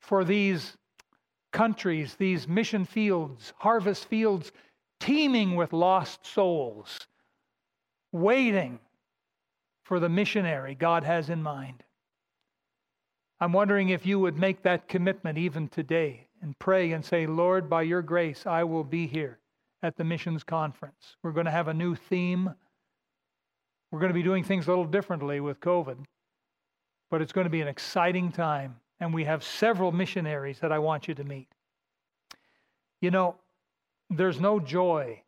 for 0.00 0.24
these 0.24 0.76
countries, 1.52 2.16
these 2.18 2.48
mission 2.48 2.84
fields, 2.84 3.52
harvest 3.58 4.06
fields, 4.06 4.50
teeming 5.00 5.56
with 5.56 5.72
lost 5.72 6.26
souls, 6.26 6.98
waiting 8.12 8.78
for 9.84 10.00
the 10.00 10.08
missionary 10.08 10.74
God 10.74 11.04
has 11.04 11.30
in 11.30 11.42
mind. 11.42 11.82
I'm 13.40 13.52
wondering 13.52 13.90
if 13.90 14.04
you 14.04 14.18
would 14.18 14.36
make 14.36 14.62
that 14.62 14.88
commitment 14.88 15.38
even 15.38 15.68
today 15.68 16.26
and 16.42 16.58
pray 16.58 16.92
and 16.92 17.04
say, 17.04 17.26
Lord, 17.26 17.70
by 17.70 17.82
your 17.82 18.02
grace, 18.02 18.46
I 18.46 18.64
will 18.64 18.84
be 18.84 19.06
here 19.06 19.38
at 19.82 19.96
the 19.96 20.04
missions 20.04 20.42
conference. 20.42 21.16
We're 21.22 21.32
going 21.32 21.46
to 21.46 21.52
have 21.52 21.68
a 21.68 21.74
new 21.74 21.94
theme. 21.94 22.52
We're 23.90 24.00
going 24.00 24.10
to 24.10 24.14
be 24.14 24.22
doing 24.22 24.44
things 24.44 24.66
a 24.66 24.70
little 24.70 24.84
differently 24.84 25.40
with 25.40 25.60
COVID, 25.60 25.96
but 27.10 27.22
it's 27.22 27.32
going 27.32 27.46
to 27.46 27.50
be 27.50 27.60
an 27.60 27.68
exciting 27.68 28.32
time 28.32 28.76
and 29.00 29.14
we 29.14 29.24
have 29.24 29.44
several 29.44 29.92
missionaries 29.92 30.58
that 30.60 30.72
I 30.72 30.78
want 30.78 31.08
you 31.08 31.14
to 31.14 31.24
meet. 31.24 31.48
You 33.00 33.10
know, 33.10 33.36
there's 34.10 34.40
no 34.40 34.58
joy 34.58 35.22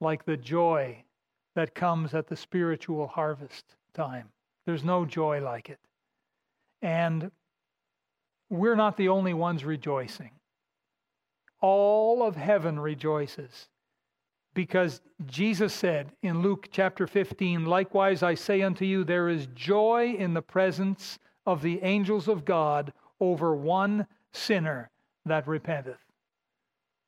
like 0.00 0.24
the 0.24 0.36
joy 0.36 1.02
that 1.54 1.74
comes 1.74 2.14
at 2.14 2.28
the 2.28 2.36
spiritual 2.36 3.06
harvest 3.06 3.64
time. 3.94 4.28
There's 4.66 4.84
no 4.84 5.04
joy 5.04 5.42
like 5.42 5.70
it. 5.70 5.80
And 6.82 7.30
we're 8.50 8.76
not 8.76 8.96
the 8.96 9.08
only 9.08 9.34
ones 9.34 9.64
rejoicing. 9.64 10.30
All 11.60 12.22
of 12.22 12.36
heaven 12.36 12.78
rejoices 12.78 13.68
because 14.54 15.00
Jesus 15.26 15.72
said 15.72 16.12
in 16.22 16.42
Luke 16.42 16.68
chapter 16.70 17.06
15, 17.06 17.64
Likewise 17.64 18.22
I 18.22 18.34
say 18.34 18.62
unto 18.62 18.84
you, 18.84 19.04
there 19.04 19.28
is 19.28 19.46
joy 19.54 20.14
in 20.18 20.34
the 20.34 20.42
presence 20.42 21.18
of 21.46 21.62
the 21.62 21.80
angels 21.82 22.28
of 22.28 22.44
God 22.44 22.92
over 23.20 23.54
one 23.54 24.06
sinner 24.32 24.90
that 25.24 25.46
repenteth. 25.46 26.07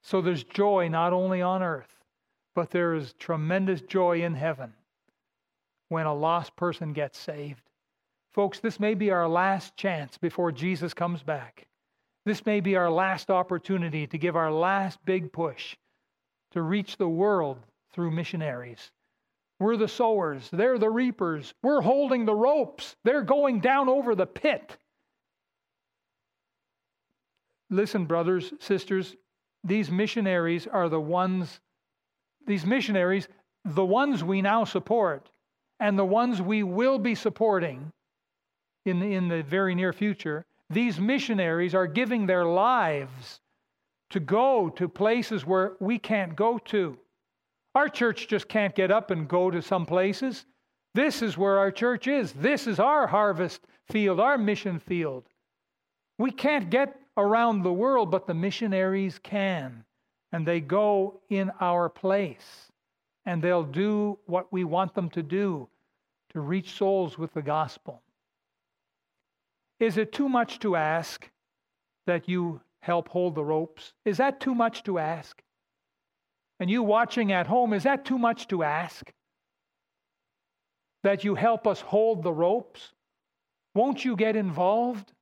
So 0.02 0.20
there's 0.20 0.44
joy 0.44 0.88
not 0.88 1.12
only 1.12 1.42
on 1.42 1.62
earth, 1.62 1.94
but 2.54 2.70
there 2.70 2.94
is 2.94 3.14
tremendous 3.14 3.80
joy 3.82 4.22
in 4.22 4.34
heaven 4.34 4.72
when 5.88 6.06
a 6.06 6.14
lost 6.14 6.56
person 6.56 6.92
gets 6.92 7.18
saved. 7.18 7.62
Folks, 8.32 8.60
this 8.60 8.78
may 8.78 8.94
be 8.94 9.10
our 9.10 9.28
last 9.28 9.76
chance 9.76 10.16
before 10.16 10.52
Jesus 10.52 10.94
comes 10.94 11.22
back. 11.22 11.66
This 12.24 12.46
may 12.46 12.60
be 12.60 12.76
our 12.76 12.90
last 12.90 13.30
opportunity 13.30 14.06
to 14.06 14.18
give 14.18 14.36
our 14.36 14.52
last 14.52 15.04
big 15.04 15.32
push 15.32 15.76
to 16.52 16.62
reach 16.62 16.96
the 16.96 17.08
world 17.08 17.58
through 17.92 18.10
missionaries. 18.10 18.90
We're 19.58 19.76
the 19.76 19.88
sowers, 19.88 20.48
they're 20.52 20.78
the 20.78 20.90
reapers. 20.90 21.54
We're 21.62 21.82
holding 21.82 22.24
the 22.24 22.34
ropes, 22.34 22.96
they're 23.04 23.22
going 23.22 23.60
down 23.60 23.88
over 23.88 24.14
the 24.14 24.26
pit. 24.26 24.76
Listen, 27.68 28.06
brothers, 28.06 28.52
sisters, 28.58 29.14
these 29.64 29.90
missionaries 29.90 30.66
are 30.66 30.88
the 30.88 31.00
ones, 31.00 31.60
these 32.46 32.64
missionaries, 32.64 33.28
the 33.64 33.84
ones 33.84 34.24
we 34.24 34.42
now 34.42 34.64
support 34.64 35.30
and 35.78 35.98
the 35.98 36.04
ones 36.04 36.40
we 36.40 36.62
will 36.62 36.98
be 36.98 37.14
supporting 37.14 37.92
in 38.84 39.00
the, 39.00 39.14
in 39.14 39.28
the 39.28 39.42
very 39.42 39.74
near 39.74 39.92
future, 39.92 40.44
these 40.68 41.00
missionaries 41.00 41.74
are 41.74 41.86
giving 41.86 42.26
their 42.26 42.44
lives 42.44 43.40
to 44.10 44.20
go 44.20 44.68
to 44.70 44.88
places 44.88 45.46
where 45.46 45.72
we 45.80 45.98
can't 45.98 46.36
go 46.36 46.58
to. 46.58 46.98
Our 47.74 47.88
church 47.88 48.28
just 48.28 48.48
can't 48.48 48.74
get 48.74 48.90
up 48.90 49.10
and 49.10 49.28
go 49.28 49.50
to 49.50 49.62
some 49.62 49.86
places. 49.86 50.46
This 50.94 51.22
is 51.22 51.38
where 51.38 51.58
our 51.58 51.70
church 51.70 52.08
is. 52.08 52.32
This 52.32 52.66
is 52.66 52.80
our 52.80 53.06
harvest 53.06 53.60
field, 53.88 54.18
our 54.20 54.36
mission 54.36 54.78
field. 54.78 55.24
We 56.18 56.30
can't 56.32 56.68
get 56.68 56.99
around 57.20 57.62
the 57.62 57.72
world, 57.72 58.10
but 58.10 58.26
the 58.26 58.34
missionaries 58.34 59.18
can. 59.22 59.84
And 60.32 60.46
they 60.46 60.60
go 60.60 61.20
in 61.28 61.50
our 61.60 61.88
place. 61.88 62.70
And 63.26 63.42
they'll 63.42 63.64
do 63.64 64.18
what 64.26 64.52
we 64.52 64.64
want 64.64 64.94
them 64.94 65.10
to 65.10 65.22
do 65.22 65.68
to 66.30 66.40
reach 66.40 66.76
souls 66.76 67.18
with 67.18 67.32
the 67.34 67.42
gospel. 67.42 68.02
Is 69.78 69.96
it 69.96 70.12
too 70.12 70.28
much 70.28 70.58
to 70.60 70.76
ask 70.76 71.28
that 72.06 72.28
you 72.28 72.60
help 72.80 73.08
hold 73.08 73.34
the 73.34 73.44
ropes? 73.44 73.92
Is 74.04 74.18
that 74.18 74.40
too 74.40 74.54
much 74.54 74.82
to 74.84 74.98
ask? 74.98 75.42
And 76.58 76.70
you 76.70 76.82
watching 76.82 77.32
at 77.32 77.46
home, 77.46 77.72
is 77.72 77.84
that 77.84 78.04
too 78.04 78.18
much 78.18 78.48
to 78.48 78.62
ask? 78.62 79.12
That 81.02 81.24
you 81.24 81.34
help 81.34 81.66
us 81.66 81.80
hold 81.80 82.22
the 82.22 82.32
ropes? 82.32 82.92
Won't 83.74 84.04
you 84.04 84.16
get 84.16 84.36
involved? 84.36 85.12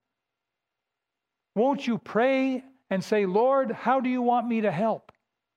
Won't 1.59 1.89
you 1.89 1.99
pray 1.99 2.63
and 2.89 3.03
say, 3.03 3.27
Lord, 3.27 3.73
how 3.73 3.99
do 3.99 4.09
you 4.09 4.23
want 4.23 4.47
me 4.47 4.61
to 4.61 4.71
help? 4.71 5.11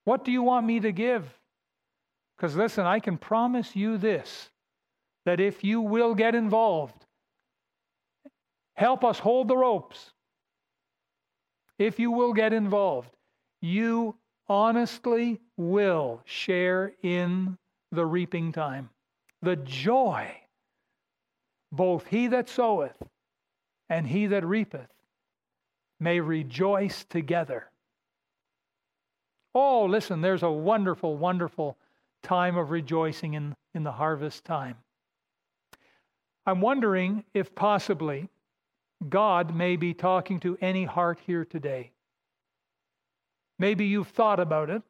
What 0.03 0.25
do 0.25 0.31
you 0.31 0.41
want 0.41 0.65
me 0.65 0.79
to 0.79 0.91
give? 0.91 1.31
Because 2.35 2.55
listen, 2.55 2.87
I 2.87 2.99
can 2.99 3.19
promise 3.19 3.75
you 3.75 3.99
this 3.99 4.49
that 5.27 5.39
if 5.39 5.63
you 5.63 5.79
will 5.79 6.15
get 6.15 6.33
involved, 6.33 7.05
help 8.73 9.05
us 9.05 9.19
hold 9.19 9.47
the 9.47 9.55
ropes. 9.55 10.09
If 11.77 11.99
you 11.99 12.09
will 12.09 12.33
get 12.33 12.51
involved, 12.51 13.15
you 13.61 14.15
honestly 14.49 15.39
will 15.55 16.23
share 16.25 16.93
in 17.03 17.59
the 17.91 18.07
reaping 18.07 18.51
time. 18.51 18.89
The 19.43 19.57
joy, 19.57 20.31
both 21.71 22.07
he 22.07 22.25
that 22.25 22.49
soweth 22.49 22.97
and 23.87 24.07
he 24.07 24.25
that 24.25 24.43
reapeth 24.43 24.89
may 26.01 26.19
rejoice 26.19 27.05
together. 27.05 27.69
Oh, 29.53 29.85
listen, 29.85 30.21
there's 30.21 30.43
a 30.43 30.51
wonderful, 30.51 31.15
wonderful 31.15 31.77
time 32.23 32.57
of 32.57 32.71
rejoicing 32.71 33.35
in, 33.35 33.55
in 33.75 33.83
the 33.83 33.91
harvest 33.91 34.43
time. 34.43 34.77
I'm 36.45 36.59
wondering 36.59 37.23
if 37.33 37.53
possibly 37.53 38.29
God 39.07 39.55
may 39.55 39.75
be 39.75 39.93
talking 39.93 40.39
to 40.39 40.57
any 40.59 40.85
heart 40.85 41.19
here 41.25 41.45
today. 41.45 41.91
Maybe 43.59 43.85
you've 43.85 44.07
thought 44.07 44.39
about 44.39 44.71
it. 44.71 44.81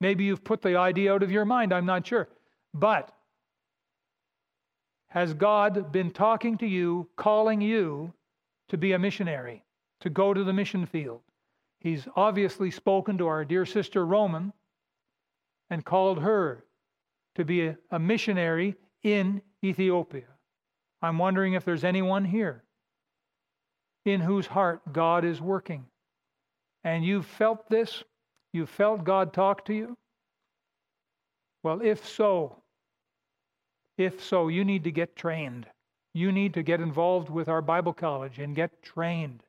Maybe 0.00 0.24
you've 0.24 0.44
put 0.44 0.62
the 0.62 0.76
idea 0.76 1.12
out 1.12 1.24
of 1.24 1.32
your 1.32 1.44
mind. 1.44 1.72
I'm 1.72 1.86
not 1.86 2.06
sure. 2.06 2.28
But 2.72 3.12
has 5.08 5.34
God 5.34 5.90
been 5.90 6.10
talking 6.10 6.58
to 6.58 6.66
you, 6.66 7.08
calling 7.16 7.60
you 7.60 8.12
to 8.68 8.78
be 8.78 8.92
a 8.92 8.98
missionary? 8.98 9.64
To 10.02 10.10
go 10.10 10.34
to 10.34 10.44
the 10.44 10.52
mission 10.52 10.84
field. 10.86 11.22
He's 11.80 12.06
obviously 12.14 12.70
spoken 12.70 13.18
to 13.18 13.26
our 13.26 13.44
dear 13.44 13.64
sister 13.66 14.04
Roman 14.06 14.52
and 15.70 15.84
called 15.84 16.20
her 16.20 16.64
to 17.34 17.44
be 17.44 17.66
a, 17.66 17.78
a 17.90 17.98
missionary 17.98 18.76
in 19.02 19.42
Ethiopia. 19.64 20.26
I'm 21.00 21.18
wondering 21.18 21.54
if 21.54 21.64
there's 21.64 21.84
anyone 21.84 22.24
here 22.24 22.62
in 24.04 24.20
whose 24.20 24.46
heart 24.46 24.80
God 24.92 25.24
is 25.24 25.40
working. 25.40 25.84
And 26.84 27.04
you've 27.04 27.26
felt 27.26 27.68
this? 27.68 28.02
You've 28.52 28.70
felt 28.70 29.04
God 29.04 29.32
talk 29.32 29.64
to 29.66 29.74
you? 29.74 29.96
Well, 31.62 31.80
if 31.80 32.06
so, 32.08 32.56
if 33.96 34.22
so, 34.22 34.48
you 34.48 34.64
need 34.64 34.84
to 34.84 34.90
get 34.90 35.14
trained. 35.14 35.66
You 36.12 36.32
need 36.32 36.54
to 36.54 36.62
get 36.62 36.80
involved 36.80 37.30
with 37.30 37.48
our 37.48 37.62
Bible 37.62 37.92
college 37.92 38.38
and 38.38 38.54
get 38.54 38.82
trained. 38.82 39.42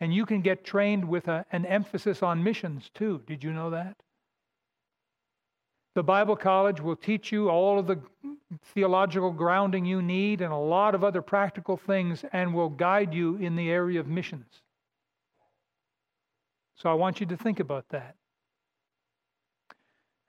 And 0.00 0.14
you 0.14 0.26
can 0.26 0.42
get 0.42 0.64
trained 0.64 1.08
with 1.08 1.28
a, 1.28 1.44
an 1.50 1.66
emphasis 1.66 2.22
on 2.22 2.42
missions 2.44 2.90
too. 2.94 3.22
Did 3.26 3.42
you 3.42 3.52
know 3.52 3.70
that? 3.70 3.96
The 5.94 6.02
Bible 6.04 6.36
College 6.36 6.80
will 6.80 6.94
teach 6.94 7.32
you 7.32 7.48
all 7.50 7.78
of 7.78 7.88
the 7.88 8.00
theological 8.72 9.32
grounding 9.32 9.84
you 9.84 10.00
need 10.00 10.40
and 10.40 10.52
a 10.52 10.56
lot 10.56 10.94
of 10.94 11.02
other 11.02 11.22
practical 11.22 11.76
things 11.76 12.24
and 12.32 12.54
will 12.54 12.68
guide 12.68 13.12
you 13.12 13.36
in 13.36 13.56
the 13.56 13.70
area 13.70 13.98
of 13.98 14.06
missions. 14.06 14.62
So 16.76 16.88
I 16.88 16.94
want 16.94 17.18
you 17.18 17.26
to 17.26 17.36
think 17.36 17.58
about 17.58 17.88
that. 17.88 18.14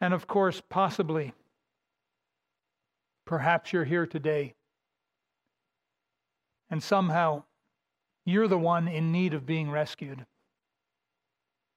And 0.02 0.14
of 0.14 0.26
course, 0.26 0.62
possibly, 0.70 1.34
perhaps 3.26 3.72
you're 3.72 3.86
here 3.86 4.08
today 4.08 4.56
and 6.72 6.82
somehow 6.82 7.44
you're 8.30 8.48
the 8.48 8.58
one 8.58 8.88
in 8.88 9.12
need 9.12 9.34
of 9.34 9.46
being 9.46 9.72
rescued. 9.72 10.26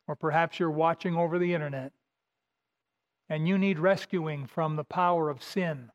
Or 0.09 0.17
perhaps 0.17 0.59
you're 0.59 0.71
watching 0.71 1.17
over 1.17 1.39
the 1.39 1.55
internet 1.55 1.93
and 3.29 3.47
you 3.49 3.57
need 3.57 3.79
rescuing 3.79 4.47
from 4.47 4.77
the 4.77 4.85
power 4.85 5.31
of 5.31 5.43
sin 5.43 5.91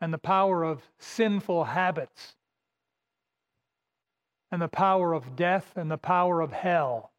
and 0.00 0.12
the 0.12 0.18
power 0.18 0.64
of 0.64 0.82
sinful 0.98 1.64
habits 1.64 2.34
and 4.50 4.60
the 4.60 4.68
power 4.68 5.14
of 5.14 5.36
death 5.36 5.72
and 5.76 5.90
the 5.90 5.96
power 5.96 6.40
of 6.40 6.52
hell. 6.52 7.12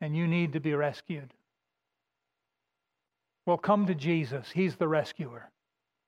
And 0.00 0.16
you 0.16 0.28
need 0.28 0.52
to 0.52 0.60
be 0.60 0.74
rescued. 0.74 1.34
Well, 3.44 3.58
come 3.58 3.86
to 3.86 3.94
Jesus. 3.94 4.50
He's 4.52 4.76
the 4.76 4.86
rescuer. 4.86 5.50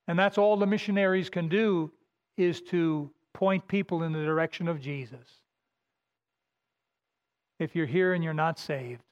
And 0.06 0.18
that's 0.18 0.38
all 0.38 0.56
the 0.56 0.66
missionaries 0.66 1.30
can 1.30 1.48
do 1.48 1.90
is 2.36 2.60
to 2.60 3.10
point 3.32 3.68
people 3.68 4.02
in 4.02 4.12
the 4.12 4.24
direction 4.24 4.68
of 4.68 4.80
Jesus. 4.80 5.42
If 7.58 7.76
you're 7.76 7.86
here 7.86 8.14
and 8.14 8.24
you're 8.24 8.32
not 8.32 8.58
saved, 8.58 9.02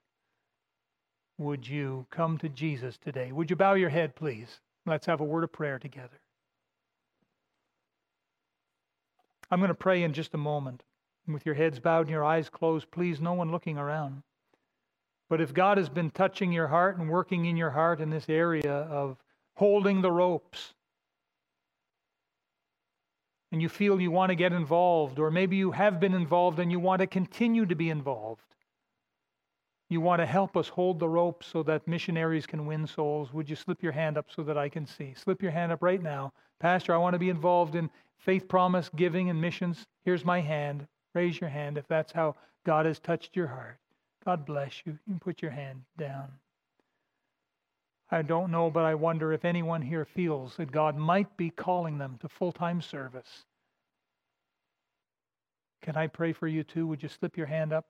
would 1.37 1.69
you 1.69 2.07
come 2.11 2.39
to 2.39 2.49
Jesus 2.49 2.99
today? 2.99 3.31
Would 3.31 3.51
you 3.51 3.57
bow 3.57 3.75
your 3.75 3.91
head, 3.91 4.16
please? 4.16 4.61
Let's 4.87 5.07
have 5.07 5.21
a 5.21 5.25
word 5.25 5.45
of 5.45 5.53
prayer 5.53 5.79
together. 5.79 6.21
I'm 9.51 9.61
going 9.61 9.69
to 9.69 9.75
pray 9.75 10.03
in 10.03 10.12
just 10.12 10.35
a 10.35 10.39
moment. 10.39 10.83
With 11.27 11.45
your 11.45 11.55
heads 11.55 11.79
bowed 11.79 12.03
and 12.07 12.11
your 12.11 12.25
eyes 12.25 12.49
closed, 12.49 12.91
please, 12.91 13.21
no 13.21 13.35
one 13.35 13.53
looking 13.53 13.77
around. 13.77 14.23
But 15.29 15.41
if 15.43 15.53
God 15.53 15.77
has 15.77 15.91
been 15.91 16.11
touching 16.11 16.53
your 16.53 16.69
heart 16.69 16.97
and 16.97 17.11
working 17.11 17.45
in 17.45 17.57
your 17.57 17.71
heart 17.71 18.01
in 18.01 18.09
this 18.09 18.29
area 18.29 18.73
of 18.73 19.19
holding 19.57 20.01
the 20.01 20.11
ropes, 20.11 20.75
and 23.51 23.62
you 23.62 23.68
feel 23.68 24.01
you 24.01 24.11
want 24.11 24.30
to 24.30 24.36
get 24.36 24.53
involved, 24.53 25.18
or 25.18 25.30
maybe 25.30 25.57
you 25.57 25.70
have 25.70 26.01
been 26.01 26.14
involved 26.14 26.59
and 26.59 26.70
you 26.70 26.78
want 26.78 27.01
to 27.01 27.07
continue 27.07 27.64
to 27.66 27.74
be 27.74 27.90
involved. 27.90 28.42
You 29.90 30.03
want 30.03 30.20
to 30.20 30.26
help 30.26 30.57
us 30.57 30.68
hold 30.68 30.99
the 30.99 31.09
rope 31.09 31.42
so 31.42 31.62
that 31.62 31.88
missionaries 31.88 32.46
can 32.46 32.66
win 32.66 32.86
souls. 32.86 33.32
Would 33.32 33.49
you 33.49 33.57
slip 33.57 33.82
your 33.82 33.92
hand 33.92 34.18
up 34.18 34.26
so 34.28 34.42
that 34.42 34.59
I 34.59 34.68
can 34.68 34.86
see? 34.86 35.14
Slip 35.14 35.40
your 35.42 35.51
hand 35.51 35.72
up 35.72 35.82
right 35.82 36.03
now. 36.03 36.32
Pastor, 36.61 36.92
I 36.92 36.99
want 36.99 37.14
to 37.14 37.18
be 37.18 37.30
involved 37.30 37.74
in 37.74 37.88
faith 38.18 38.49
promise, 38.49 38.90
giving, 38.94 39.30
and 39.30 39.40
missions. 39.40 39.86
Here's 40.05 40.26
my 40.26 40.40
hand. 40.40 40.86
Raise 41.14 41.40
your 41.40 41.49
hand 41.49 41.78
if 41.78 41.88
that's 41.88 42.12
how 42.12 42.36
God 42.64 42.84
has 42.84 42.99
touched 42.99 43.34
your 43.34 43.46
heart. 43.46 43.78
God 44.26 44.44
bless 44.44 44.82
you. 44.84 44.92
You 44.92 45.14
can 45.14 45.20
put 45.20 45.40
your 45.40 45.53
hand 45.53 45.82
down. 45.96 46.28
I 48.11 48.22
don't 48.22 48.50
know, 48.50 48.70
but 48.70 48.84
I 48.84 48.94
wonder 48.94 49.32
if 49.32 49.44
anyone 49.44 49.82
here 49.82 50.06
feels 50.06 50.56
that 50.56 50.72
God 50.72 50.96
might 50.96 51.36
be 51.36 51.50
calling 51.50 51.98
them 51.98 52.18
to 52.20 52.28
full 52.28 52.52
time 52.52 52.80
service. 52.80 53.44
Can 55.82 55.96
I 55.96 56.06
pray 56.06 56.32
for 56.32 56.48
you 56.48 56.64
too? 56.64 56.86
Would 56.86 57.02
you 57.02 57.09
slip 57.09 57.36
your 57.36 57.46
hand 57.46 57.72
up? 57.72 57.86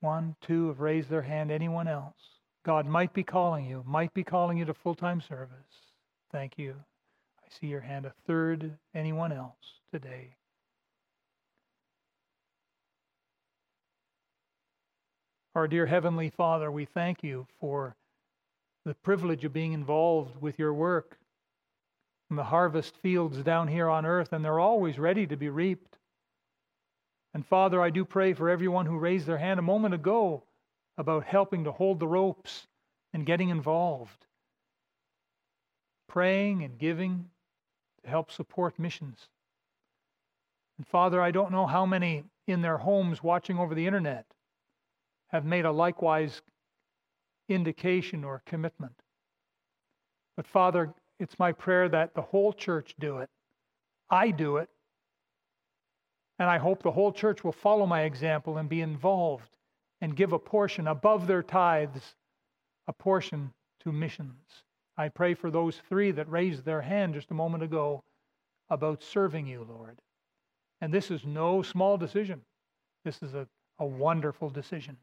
One, 0.00 0.36
two 0.40 0.68
have 0.68 0.80
raised 0.80 1.10
their 1.10 1.22
hand. 1.22 1.50
Anyone 1.50 1.88
else? 1.88 2.14
God 2.64 2.86
might 2.86 3.12
be 3.12 3.24
calling 3.24 3.64
you, 3.64 3.82
might 3.86 4.14
be 4.14 4.22
calling 4.22 4.58
you 4.58 4.64
to 4.64 4.74
full 4.74 4.94
time 4.94 5.20
service. 5.20 5.58
Thank 6.30 6.58
you. 6.58 6.76
I 7.40 7.46
see 7.60 7.66
your 7.66 7.80
hand. 7.80 8.06
A 8.06 8.12
third. 8.26 8.78
Anyone 8.94 9.32
else 9.32 9.56
today? 9.92 10.37
Our 15.54 15.66
dear 15.66 15.86
Heavenly 15.86 16.28
Father, 16.30 16.70
we 16.70 16.84
thank 16.84 17.22
you 17.22 17.46
for 17.58 17.96
the 18.84 18.94
privilege 18.94 19.44
of 19.44 19.52
being 19.52 19.72
involved 19.72 20.40
with 20.40 20.58
your 20.58 20.74
work 20.74 21.18
in 22.30 22.36
the 22.36 22.44
harvest 22.44 22.96
fields 22.98 23.38
down 23.38 23.66
here 23.66 23.88
on 23.88 24.04
earth, 24.04 24.32
and 24.32 24.44
they're 24.44 24.60
always 24.60 24.98
ready 24.98 25.26
to 25.26 25.36
be 25.36 25.48
reaped. 25.48 25.96
And 27.32 27.46
Father, 27.46 27.80
I 27.80 27.88
do 27.88 28.04
pray 28.04 28.34
for 28.34 28.50
everyone 28.50 28.84
who 28.84 28.98
raised 28.98 29.26
their 29.26 29.38
hand 29.38 29.58
a 29.58 29.62
moment 29.62 29.94
ago 29.94 30.44
about 30.98 31.24
helping 31.24 31.64
to 31.64 31.72
hold 31.72 31.98
the 31.98 32.06
ropes 32.06 32.66
and 33.14 33.24
getting 33.24 33.48
involved, 33.48 34.26
praying 36.08 36.62
and 36.62 36.78
giving 36.78 37.30
to 38.04 38.10
help 38.10 38.30
support 38.30 38.78
missions. 38.78 39.28
And 40.76 40.86
Father, 40.86 41.22
I 41.22 41.30
don't 41.30 41.52
know 41.52 41.66
how 41.66 41.86
many 41.86 42.24
in 42.46 42.60
their 42.60 42.78
homes 42.78 43.22
watching 43.22 43.58
over 43.58 43.74
the 43.74 43.86
internet 43.86 44.26
have 45.28 45.44
made 45.44 45.64
a 45.64 45.72
likewise 45.72 46.42
indication 47.48 48.24
or 48.24 48.42
commitment. 48.46 48.92
But 50.36 50.46
Father, 50.46 50.92
it's 51.18 51.38
my 51.38 51.52
prayer 51.52 51.88
that 51.88 52.14
the 52.14 52.22
whole 52.22 52.52
church 52.52 52.94
do 52.98 53.18
it. 53.18 53.30
I 54.10 54.30
do 54.30 54.58
it. 54.58 54.68
And 56.38 56.48
I 56.48 56.58
hope 56.58 56.82
the 56.82 56.92
whole 56.92 57.12
church 57.12 57.42
will 57.42 57.52
follow 57.52 57.86
my 57.86 58.02
example 58.02 58.58
and 58.58 58.68
be 58.68 58.80
involved 58.80 59.56
and 60.00 60.14
give 60.14 60.32
a 60.32 60.38
portion 60.38 60.86
above 60.86 61.26
their 61.26 61.42
tithes, 61.42 62.14
a 62.86 62.92
portion 62.92 63.52
to 63.80 63.90
missions. 63.90 64.62
I 64.96 65.08
pray 65.08 65.34
for 65.34 65.50
those 65.50 65.80
three 65.88 66.12
that 66.12 66.30
raised 66.30 66.64
their 66.64 66.82
hand 66.82 67.14
just 67.14 67.30
a 67.30 67.34
moment 67.34 67.64
ago 67.64 68.04
about 68.70 69.02
serving 69.02 69.46
you, 69.46 69.66
Lord. 69.68 70.00
And 70.80 70.94
this 70.94 71.10
is 71.10 71.24
no 71.24 71.62
small 71.62 71.96
decision. 71.96 72.42
This 73.04 73.20
is 73.22 73.34
a, 73.34 73.48
a 73.78 73.86
wonderful 73.86 74.50
decision. 74.50 74.96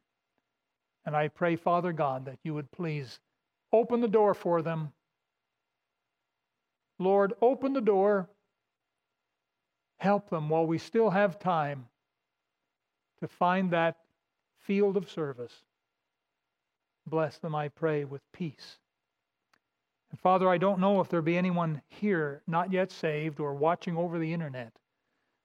And 1.05 1.15
I 1.15 1.27
pray, 1.27 1.55
Father 1.55 1.93
God, 1.93 2.25
that 2.25 2.39
you 2.43 2.53
would 2.53 2.71
please 2.71 3.19
open 3.71 4.01
the 4.01 4.07
door 4.07 4.33
for 4.33 4.61
them. 4.61 4.91
Lord, 6.97 7.33
open 7.41 7.73
the 7.73 7.81
door. 7.81 8.29
Help 9.97 10.29
them 10.29 10.49
while 10.49 10.65
we 10.65 10.77
still 10.77 11.09
have 11.09 11.39
time 11.39 11.87
to 13.19 13.27
find 13.27 13.71
that 13.71 13.97
field 14.59 14.97
of 14.97 15.09
service. 15.09 15.53
Bless 17.07 17.37
them, 17.37 17.53
I 17.53 17.69
pray, 17.69 18.03
with 18.03 18.21
peace. 18.31 18.77
And 20.11 20.19
Father, 20.19 20.49
I 20.49 20.57
don't 20.57 20.79
know 20.79 21.01
if 21.01 21.09
there 21.09 21.21
be 21.21 21.37
anyone 21.37 21.81
here 21.87 22.41
not 22.47 22.71
yet 22.71 22.91
saved 22.91 23.39
or 23.39 23.53
watching 23.53 23.95
over 23.97 24.17
the 24.17 24.33
internet. 24.33 24.73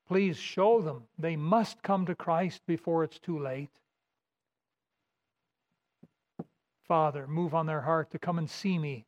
Please 0.09 0.37
show 0.37 0.81
them 0.81 1.05
they 1.19 1.37
must 1.37 1.83
come 1.83 2.07
to 2.07 2.15
Christ 2.15 2.63
before 2.67 3.05
it's 3.05 3.19
too 3.19 3.39
late. 3.39 3.71
Father, 6.91 7.28
move 7.28 7.55
on 7.55 7.66
their 7.66 7.82
heart 7.82 8.11
to 8.11 8.18
come 8.18 8.36
and 8.36 8.51
see 8.51 8.76
me 8.76 9.07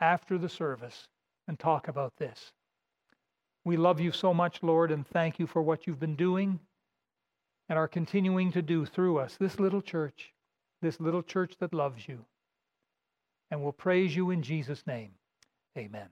after 0.00 0.38
the 0.38 0.48
service 0.48 1.08
and 1.48 1.58
talk 1.58 1.88
about 1.88 2.12
this. 2.18 2.52
We 3.64 3.76
love 3.76 3.98
you 3.98 4.12
so 4.12 4.32
much, 4.32 4.62
Lord, 4.62 4.92
and 4.92 5.04
thank 5.04 5.40
you 5.40 5.48
for 5.48 5.60
what 5.60 5.88
you've 5.88 5.98
been 5.98 6.14
doing 6.14 6.60
and 7.68 7.76
are 7.76 7.88
continuing 7.88 8.52
to 8.52 8.62
do 8.62 8.86
through 8.86 9.18
us, 9.18 9.36
this 9.40 9.58
little 9.58 9.82
church, 9.82 10.34
this 10.82 11.00
little 11.00 11.20
church 11.20 11.54
that 11.58 11.74
loves 11.74 12.06
you. 12.06 12.24
And 13.50 13.60
we'll 13.60 13.72
praise 13.72 14.14
you 14.14 14.30
in 14.30 14.40
Jesus' 14.40 14.86
name. 14.86 15.10
Amen. 15.76 16.06